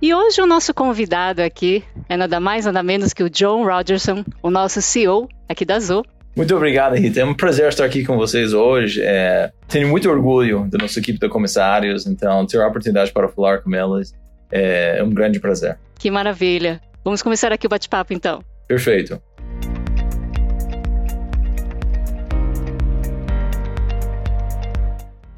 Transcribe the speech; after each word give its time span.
E 0.00 0.12
hoje 0.12 0.42
o 0.42 0.46
nosso 0.46 0.74
convidado 0.74 1.40
aqui 1.40 1.82
é 2.06 2.18
nada 2.18 2.38
mais 2.38 2.66
nada 2.66 2.82
menos 2.82 3.14
que 3.14 3.22
o 3.22 3.30
John 3.30 3.64
Rogerson, 3.64 4.22
o 4.42 4.50
nosso 4.50 4.82
CEO 4.82 5.26
aqui 5.48 5.64
da 5.64 5.76
Azul. 5.76 6.04
Muito 6.36 6.54
obrigado, 6.54 6.94
Rita. 6.96 7.20
É 7.20 7.24
um 7.24 7.32
prazer 7.32 7.66
estar 7.68 7.86
aqui 7.86 8.04
com 8.04 8.14
vocês 8.14 8.52
hoje. 8.52 9.00
É, 9.02 9.50
tenho 9.66 9.88
muito 9.88 10.10
orgulho 10.10 10.68
da 10.68 10.76
nossa 10.76 10.98
equipe 10.98 11.18
de 11.18 11.28
comissários, 11.30 12.06
então 12.06 12.44
ter 12.44 12.60
a 12.60 12.68
oportunidade 12.68 13.10
para 13.10 13.26
falar 13.26 13.62
com 13.62 13.74
eles 13.74 14.14
é 14.52 15.02
um 15.02 15.10
grande 15.10 15.40
prazer. 15.40 15.78
Que 15.98 16.10
maravilha. 16.10 16.78
Vamos 17.02 17.22
começar 17.22 17.50
aqui 17.50 17.66
o 17.66 17.70
bate-papo 17.70 18.12
então. 18.12 18.42
Perfeito. 18.68 19.18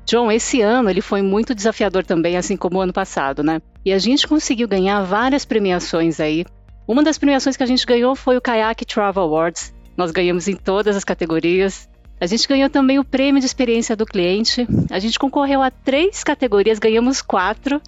John, 0.08 0.32
esse 0.32 0.62
ano 0.62 0.88
ele 0.88 1.02
foi 1.02 1.20
muito 1.20 1.54
desafiador 1.54 2.02
também, 2.02 2.38
assim 2.38 2.56
como 2.56 2.78
o 2.78 2.80
ano 2.80 2.94
passado, 2.94 3.42
né? 3.42 3.60
E 3.88 3.92
a 3.94 3.98
gente 3.98 4.28
conseguiu 4.28 4.68
ganhar 4.68 5.02
várias 5.02 5.46
premiações 5.46 6.20
aí. 6.20 6.44
Uma 6.86 7.02
das 7.02 7.16
premiações 7.16 7.56
que 7.56 7.62
a 7.62 7.66
gente 7.66 7.86
ganhou 7.86 8.14
foi 8.14 8.36
o 8.36 8.40
Kayak 8.40 8.84
Travel 8.84 9.22
Awards. 9.22 9.72
Nós 9.96 10.10
ganhamos 10.10 10.46
em 10.46 10.54
todas 10.54 10.94
as 10.94 11.04
categorias. 11.04 11.88
A 12.20 12.26
gente 12.26 12.46
ganhou 12.46 12.68
também 12.68 12.98
o 12.98 13.04
prêmio 13.04 13.40
de 13.40 13.46
experiência 13.46 13.96
do 13.96 14.04
cliente. 14.04 14.68
A 14.90 14.98
gente 14.98 15.18
concorreu 15.18 15.62
a 15.62 15.70
três 15.70 16.22
categorias, 16.22 16.78
ganhamos 16.78 17.22
quatro. 17.22 17.80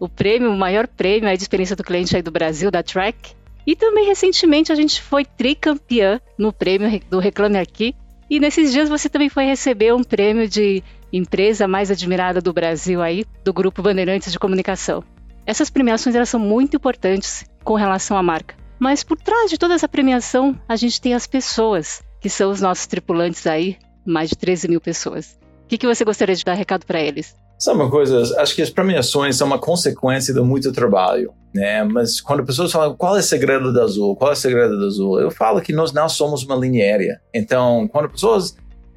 O 0.00 0.08
prêmio, 0.08 0.50
o 0.50 0.58
maior 0.58 0.88
prêmio 0.88 1.28
é 1.28 1.36
de 1.36 1.44
experiência 1.44 1.76
do 1.76 1.84
cliente 1.84 2.16
aí 2.16 2.22
do 2.22 2.32
Brasil, 2.32 2.68
da 2.68 2.82
Track. 2.82 3.36
E 3.64 3.76
também 3.76 4.06
recentemente 4.06 4.72
a 4.72 4.74
gente 4.74 5.00
foi 5.00 5.24
tricampeã 5.24 6.20
no 6.36 6.52
prêmio 6.52 7.00
do 7.08 7.20
Reclame 7.20 7.58
Aqui. 7.58 7.94
E 8.28 8.40
nesses 8.40 8.72
dias 8.72 8.88
você 8.88 9.08
também 9.08 9.28
foi 9.28 9.44
receber 9.44 9.94
um 9.94 10.02
prêmio 10.02 10.48
de 10.48 10.82
empresa 11.12 11.68
mais 11.68 11.92
admirada 11.92 12.40
do 12.40 12.52
Brasil 12.52 13.00
aí, 13.00 13.24
do 13.44 13.52
Grupo 13.52 13.82
Bandeirantes 13.82 14.32
de 14.32 14.38
Comunicação. 14.40 15.04
Essas 15.46 15.68
premiações 15.68 16.14
elas 16.14 16.28
são 16.28 16.40
muito 16.40 16.76
importantes 16.76 17.44
com 17.62 17.74
relação 17.74 18.16
à 18.16 18.22
marca. 18.22 18.54
Mas 18.78 19.04
por 19.04 19.18
trás 19.18 19.50
de 19.50 19.58
toda 19.58 19.74
essa 19.74 19.88
premiação, 19.88 20.58
a 20.68 20.76
gente 20.76 21.00
tem 21.00 21.14
as 21.14 21.26
pessoas, 21.26 22.02
que 22.20 22.28
são 22.28 22.50
os 22.50 22.60
nossos 22.60 22.86
tripulantes 22.86 23.46
aí, 23.46 23.76
mais 24.06 24.30
de 24.30 24.36
13 24.36 24.68
mil 24.68 24.80
pessoas. 24.80 25.38
O 25.64 25.68
que, 25.68 25.78
que 25.78 25.86
você 25.86 26.04
gostaria 26.04 26.34
de 26.34 26.44
dar 26.44 26.54
recado 26.54 26.84
para 26.84 27.00
eles? 27.00 27.34
Sabe 27.58 27.80
uma 27.80 27.90
coisa? 27.90 28.20
Acho 28.40 28.54
que 28.54 28.62
as 28.62 28.70
premiações 28.70 29.36
são 29.36 29.46
uma 29.46 29.58
consequência 29.58 30.34
de 30.34 30.40
muito 30.40 30.72
trabalho, 30.72 31.32
né? 31.54 31.84
Mas 31.84 32.20
quando 32.20 32.44
pessoas 32.44 32.72
falam 32.72 32.94
qual 32.96 33.16
é 33.16 33.20
o 33.20 33.22
segredo 33.22 33.72
da 33.72 33.84
Azul, 33.84 34.16
qual 34.16 34.30
é 34.30 34.34
o 34.34 34.36
segredo 34.36 34.78
da 34.78 34.86
Azul, 34.86 35.20
eu 35.20 35.30
falo 35.30 35.60
que 35.60 35.72
nós 35.72 35.92
não 35.92 36.08
somos 36.08 36.42
uma 36.42 36.56
linha 36.56 36.82
aérea. 36.82 37.20
Então, 37.32 37.88
quando 37.88 38.10
pessoas 38.10 38.56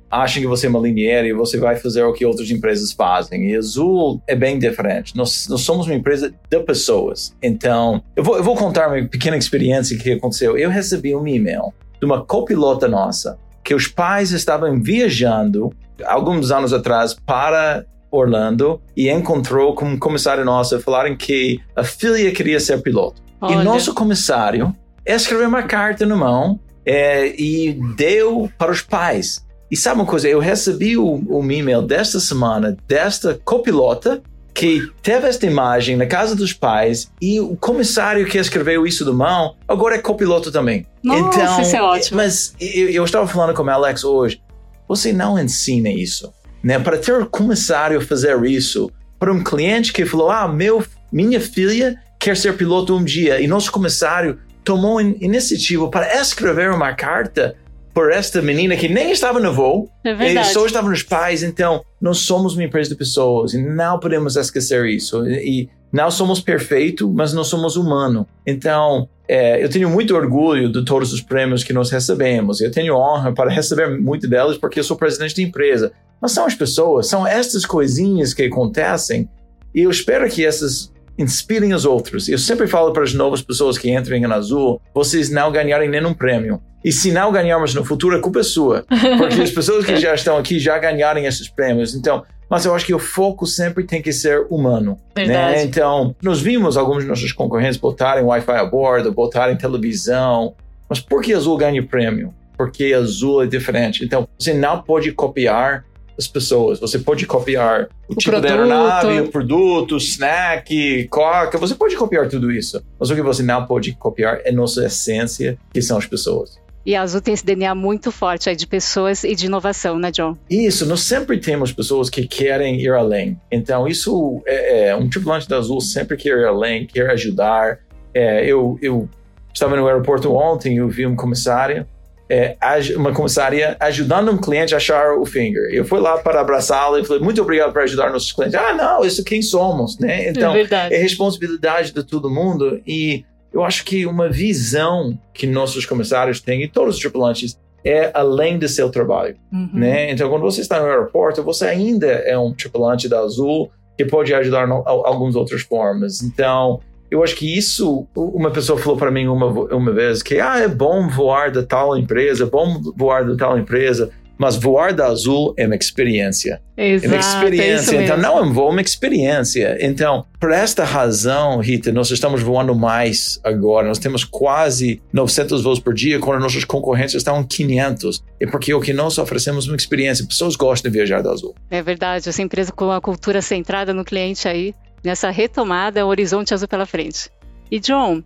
acham 0.09 0.41
que 0.41 0.47
você 0.47 0.67
é 0.67 0.69
uma 0.69 0.79
liniere 0.79 1.29
e 1.29 1.33
você 1.33 1.57
vai 1.57 1.75
fazer 1.75 2.03
o 2.03 2.13
que 2.13 2.25
outras 2.25 2.49
empresas 2.49 2.91
fazem. 2.91 3.49
E 3.49 3.55
Azul 3.55 4.21
é 4.27 4.35
bem 4.35 4.57
diferente. 4.57 5.15
Nós, 5.15 5.47
nós 5.47 5.61
somos 5.61 5.85
uma 5.85 5.95
empresa 5.95 6.33
de 6.49 6.59
pessoas. 6.59 7.35
Então, 7.41 8.01
eu 8.15 8.23
vou, 8.23 8.37
eu 8.37 8.43
vou 8.43 8.55
contar 8.55 8.87
uma 8.87 9.07
pequena 9.07 9.37
experiência 9.37 9.97
que 9.97 10.13
aconteceu. 10.13 10.57
Eu 10.57 10.69
recebi 10.69 11.15
um 11.15 11.27
e-mail 11.27 11.73
de 11.99 12.05
uma 12.05 12.23
copilota 12.23 12.87
nossa 12.87 13.37
que 13.63 13.75
os 13.75 13.87
pais 13.87 14.31
estavam 14.31 14.81
viajando 14.81 15.73
alguns 16.05 16.51
anos 16.51 16.71
atrás 16.71 17.13
para 17.13 17.85
Orlando 18.09 18.81
e 18.95 19.09
encontrou 19.09 19.75
com 19.75 19.85
um 19.85 19.99
comissário 19.99 20.45
nosso 20.45 20.79
falaram 20.79 21.15
que 21.15 21.59
a 21.75 21.83
filha 21.83 22.31
queria 22.31 22.59
ser 22.59 22.81
piloto. 22.81 23.21
Olha. 23.41 23.55
E 23.55 23.63
nosso 23.63 23.93
comissário 23.93 24.73
escreveu 25.05 25.47
uma 25.47 25.63
carta 25.63 26.05
na 26.05 26.15
mão 26.15 26.59
é, 26.85 27.35
e 27.39 27.73
deu 27.95 28.49
para 28.57 28.71
os 28.71 28.81
pais. 28.81 29.45
E 29.69 29.75
sabe 29.75 29.99
uma 29.99 30.05
coisa? 30.05 30.27
Eu 30.27 30.39
recebi 30.39 30.97
um, 30.97 31.25
um 31.29 31.51
e-mail 31.51 31.81
desta 31.81 32.19
semana 32.19 32.77
desta 32.87 33.39
copilota 33.43 34.21
que 34.57 34.91
teve 35.03 35.27
esta 35.27 35.45
imagem 35.45 35.95
na 35.95 36.07
casa 36.07 36.35
dos 36.35 36.51
pais 36.51 37.11
e 37.21 37.39
o 37.39 37.55
comissário 37.55 38.25
que 38.25 38.39
escreveu 38.39 38.87
isso 38.87 39.05
do 39.05 39.13
mão 39.13 39.55
agora 39.67 39.95
é 39.95 39.99
copiloto 39.99 40.51
também. 40.51 40.87
Nossa, 41.03 41.39
então, 41.39 41.61
isso 41.61 41.75
é 41.75 41.81
ótimo. 41.81 42.17
Mas 42.17 42.55
eu, 42.59 42.89
eu 42.89 43.05
estava 43.05 43.27
falando 43.27 43.53
com 43.53 43.61
o 43.61 43.69
Alex 43.69 44.03
hoje, 44.03 44.41
você 44.87 45.13
não 45.13 45.37
ensina 45.37 45.89
isso, 45.89 46.33
né? 46.63 46.79
Para 46.79 46.97
ter 46.97 47.13
um 47.13 47.25
comissário 47.25 48.01
fazer 48.01 48.35
isso 48.45 48.89
para 49.19 49.31
um 49.31 49.43
cliente 49.43 49.93
que 49.93 50.05
falou, 50.07 50.31
ah, 50.31 50.47
meu, 50.47 50.83
minha 51.11 51.39
filha 51.39 51.95
quer 52.19 52.35
ser 52.35 52.57
piloto 52.57 52.95
um 52.95 53.03
dia 53.03 53.39
e 53.39 53.47
nosso 53.47 53.71
comissário 53.71 54.39
tomou 54.63 54.99
iniciativa 54.99 55.87
para 55.87 56.19
escrever 56.19 56.71
uma 56.71 56.93
carta 56.93 57.55
por 57.97 58.11
esta 58.11 58.43
menina 58.43 58.75
que 58.75 58.87
nem 58.87 59.09
estava 59.09 59.39
no 59.39 59.51
voo, 59.51 59.89
é 60.03 60.43
só 60.43 60.67
estava 60.67 60.87
nos 60.87 61.01
pais. 61.01 61.41
Então, 61.41 61.83
nós 61.99 62.19
somos 62.19 62.53
uma 62.53 62.63
empresa 62.63 62.91
de 62.91 62.95
pessoas 62.95 63.55
e 63.55 63.57
não 63.57 63.99
podemos 63.99 64.35
esquecer 64.35 64.85
isso. 64.85 65.27
E 65.27 65.67
não 65.91 66.11
somos 66.11 66.39
perfeitos, 66.39 67.09
mas 67.11 67.33
nós 67.33 67.47
somos 67.47 67.75
humanos. 67.75 68.27
Então, 68.45 69.09
é, 69.27 69.63
eu 69.63 69.67
tenho 69.67 69.89
muito 69.89 70.15
orgulho 70.15 70.71
de 70.71 70.85
todos 70.85 71.11
os 71.11 71.21
prêmios 71.21 71.63
que 71.63 71.73
nós 71.73 71.89
recebemos. 71.89 72.61
Eu 72.61 72.69
tenho 72.69 72.95
honra 72.95 73.33
para 73.33 73.49
receber 73.49 73.99
muito 73.99 74.27
delas 74.27 74.59
porque 74.59 74.79
eu 74.79 74.83
sou 74.83 74.95
presidente 74.95 75.35
da 75.35 75.41
empresa. 75.41 75.91
Mas 76.21 76.33
são 76.33 76.45
as 76.45 76.53
pessoas, 76.53 77.07
são 77.07 77.25
estas 77.25 77.65
coisinhas 77.65 78.31
que 78.31 78.43
acontecem 78.43 79.27
e 79.73 79.81
eu 79.81 79.89
espero 79.89 80.29
que 80.29 80.45
essas 80.45 80.93
inspirem 81.17 81.73
os 81.73 81.83
outros. 81.83 82.29
Eu 82.29 82.37
sempre 82.37 82.67
falo 82.67 82.93
para 82.93 83.01
as 83.01 83.15
novas 83.15 83.41
pessoas 83.41 83.75
que 83.75 83.89
entram 83.89 84.15
em 84.15 84.25
Azul, 84.25 84.79
vocês 84.93 85.31
não 85.31 85.51
ganharem 85.51 85.89
nenhum 85.89 86.13
prêmio. 86.13 86.61
E 86.87 86.91
se 86.93 87.11
não 87.11 87.33
ganharmos 87.33 87.73
no 87.73 87.83
futuro, 87.83 88.15
a 88.15 88.21
culpa 88.21 88.39
é 88.39 88.43
sua. 88.43 88.85
Porque 89.17 89.41
as 89.41 89.51
pessoas 89.51 89.85
que 89.85 89.97
já 89.97 90.15
estão 90.15 90.37
aqui 90.37 90.57
já 90.57 90.79
ganharam 90.79 91.19
esses 91.19 91.49
prêmios. 91.49 91.93
Então, 91.93 92.23
mas 92.49 92.63
eu 92.63 92.73
acho 92.73 92.85
que 92.85 92.93
o 92.93 92.99
foco 92.99 93.45
sempre 93.45 93.83
tem 93.83 94.01
que 94.01 94.13
ser 94.13 94.47
humano. 94.49 94.97
Né? 95.13 95.63
Então, 95.63 96.15
nós 96.23 96.39
vimos 96.39 96.77
alguns 96.77 96.99
dos 96.99 97.07
nossos 97.07 97.33
concorrentes 97.33 97.75
botarem 97.75 98.23
Wi-Fi 98.23 98.53
a 98.53 98.63
bordo, 98.63 99.11
botarem 99.11 99.57
televisão. 99.57 100.55
Mas 100.89 101.01
por 101.01 101.21
que 101.21 101.33
Azul 101.33 101.57
ganha 101.57 101.85
prêmio? 101.85 102.33
Porque 102.57 102.93
Azul 102.93 103.43
é 103.43 103.47
diferente. 103.47 104.05
Então, 104.05 104.25
você 104.39 104.53
não 104.53 104.81
pode 104.81 105.11
copiar 105.11 105.83
as 106.17 106.25
pessoas. 106.25 106.79
Você 106.79 106.99
pode 106.99 107.25
copiar 107.25 107.89
o, 108.07 108.13
o 108.13 108.15
tipo 108.15 108.31
produto. 108.31 108.49
da 108.49 108.55
aeronave, 108.55 109.19
o 109.19 109.29
produto, 109.29 109.97
snack, 109.97 111.05
coca. 111.09 111.57
Você 111.57 111.75
pode 111.75 111.97
copiar 111.97 112.29
tudo 112.29 112.49
isso. 112.49 112.81
Mas 112.97 113.09
o 113.09 113.15
que 113.15 113.21
você 113.21 113.43
não 113.43 113.65
pode 113.65 113.91
copiar 113.91 114.39
é 114.45 114.53
nossa 114.53 114.85
essência, 114.85 115.57
que 115.73 115.81
são 115.81 115.97
as 115.97 116.05
pessoas. 116.05 116.65
E 116.87 116.95
a 116.95 117.01
Azul 117.01 117.19
tem 117.19 117.33
esse 117.33 117.45
DNA 117.45 117.75
muito 117.75 118.13
forte 118.13 118.49
aí 118.49 118.55
de 118.55 118.65
pessoas 118.65 119.25
e 119.25 119.35
de 119.35 119.47
inovação, 119.47 119.99
né, 119.99 120.09
John? 120.09 120.37
Isso, 120.49 120.85
nós 120.85 121.01
sempre 121.01 121.37
temos 121.37 121.73
pessoas 121.73 122.09
que 122.09 122.25
querem 122.25 122.79
ir 122.79 122.93
além. 122.93 123.37
Então, 123.51 123.85
isso 123.85 124.41
é, 124.47 124.87
é 124.87 124.95
um 124.95 125.09
tripulante 125.09 125.49
da 125.49 125.57
Azul 125.57 125.81
sempre 125.81 126.15
quer 126.15 126.37
ir 126.37 126.45
além, 126.45 126.87
quer 126.87 127.09
ajudar. 127.09 127.79
É, 128.13 128.45
eu, 128.45 128.79
eu 128.81 129.09
estava 129.53 129.75
no 129.75 129.85
aeroporto 129.85 130.33
ontem, 130.33 130.77
eu 130.77 130.87
vi 130.87 131.05
um 131.05 131.13
comissário 131.13 131.85
é, 132.29 132.57
uma 132.95 133.13
comissária 133.13 133.75
ajudando 133.79 134.31
um 134.31 134.37
cliente 134.37 134.73
a 134.73 134.77
achar 134.77 135.17
o 135.17 135.25
finger. 135.25 135.69
Eu 135.73 135.85
fui 135.85 135.99
lá 135.99 136.17
para 136.17 136.41
abraçá-la 136.41 136.99
e 136.99 137.05
falei, 137.05 137.21
muito 137.21 137.41
obrigado 137.41 137.73
por 137.73 137.81
ajudar 137.81 138.11
nossos 138.11 138.31
clientes. 138.31 138.55
Ah, 138.55 138.73
não, 138.73 139.03
isso 139.05 139.23
quem 139.23 139.41
somos, 139.41 139.97
né? 139.99 140.29
Então, 140.29 140.53
é, 140.55 140.67
é 140.91 140.97
responsabilidade 140.97 141.93
de 141.93 142.03
todo 142.03 142.29
mundo 142.29 142.81
e 142.85 143.25
eu 143.57 143.63
acho 143.63 143.83
que 143.85 144.05
uma 144.05 144.29
visão 144.29 145.17
que 145.33 145.47
nossos 145.47 145.83
comissários 145.83 146.39
têm 146.39 146.61
e 146.61 146.67
todos 146.67 146.95
os 146.95 147.01
tripulantes 147.01 147.59
é 147.83 148.11
além 148.13 148.59
do 148.59 148.67
seu 148.67 148.91
trabalho, 148.91 149.35
uhum. 149.51 149.69
né? 149.73 150.11
Então, 150.11 150.29
quando 150.29 150.43
você 150.43 150.61
está 150.61 150.79
no 150.79 150.85
aeroporto, 150.85 151.41
você 151.41 151.65
ainda 151.65 152.05
é 152.05 152.37
um 152.37 152.53
tripulante 152.53 153.09
da 153.09 153.19
Azul 153.19 153.71
que 153.97 154.05
pode 154.05 154.31
ajudar 154.31 154.67
no, 154.67 154.83
algumas 154.85 155.35
outras 155.35 155.61
formas. 155.61 156.21
Então, 156.21 156.79
eu 157.09 157.23
acho 157.23 157.35
que 157.35 157.57
isso, 157.57 158.07
uma 158.15 158.51
pessoa 158.51 158.77
falou 158.77 158.95
para 158.95 159.09
mim 159.09 159.25
uma, 159.27 159.47
uma 159.47 159.91
vez 159.91 160.21
que 160.21 160.39
ah, 160.39 160.59
é 160.59 160.67
bom 160.67 161.07
voar 161.09 161.49
da 161.49 161.63
tal 161.63 161.97
empresa, 161.97 162.43
é 162.43 162.47
bom 162.47 162.79
voar 162.95 163.25
da 163.25 163.35
tal 163.35 163.57
empresa, 163.57 164.11
mas 164.37 164.55
voar 164.55 164.93
da 164.93 165.07
Azul 165.07 165.53
é 165.57 165.65
uma 165.65 165.75
experiência. 165.75 166.61
Exato, 166.77 167.05
é 167.05 167.07
uma 167.07 167.19
experiência. 167.19 167.97
É 167.97 168.03
então, 168.03 168.17
não 168.17 168.37
é 168.37 168.41
um 168.41 168.53
voo, 168.53 168.69
é 168.69 168.71
uma 168.71 168.81
experiência. 168.81 169.77
Então, 169.81 170.25
por 170.39 170.51
esta 170.51 170.83
razão, 170.83 171.59
Rita, 171.59 171.91
nós 171.91 172.11
estamos 172.11 172.41
voando 172.43 172.75
mais 172.75 173.39
agora. 173.43 173.87
Nós 173.87 173.97
temos 173.97 174.23
quase 174.23 175.01
900 175.11 175.63
voos 175.63 175.79
por 175.79 175.93
dia, 175.93 176.19
quando 176.19 176.41
nossos 176.41 176.63
concorrentes 176.63 177.15
estão 177.15 177.41
em 177.41 177.47
500. 177.47 178.23
É 178.39 178.45
porque 178.45 178.73
o 178.73 178.79
que 178.79 178.93
nós 178.93 179.17
oferecemos 179.17 179.65
é 179.67 179.71
uma 179.71 179.77
experiência. 179.77 180.25
Pessoas 180.25 180.55
gostam 180.55 180.91
de 180.91 180.97
viajar 180.97 181.23
da 181.23 181.31
Azul. 181.31 181.55
É 181.71 181.81
verdade. 181.81 182.29
Essa 182.29 182.41
empresa 182.41 182.71
com 182.71 182.91
a 182.91 183.01
cultura 183.01 183.41
centrada 183.41 183.93
no 183.93 184.05
cliente 184.05 184.47
aí, 184.47 184.75
nessa 185.03 185.31
retomada, 185.31 186.05
o 186.05 186.09
horizonte 186.09 186.53
azul 186.53 186.67
pela 186.67 186.85
frente. 186.85 187.29
E 187.71 187.79
John, 187.79 188.21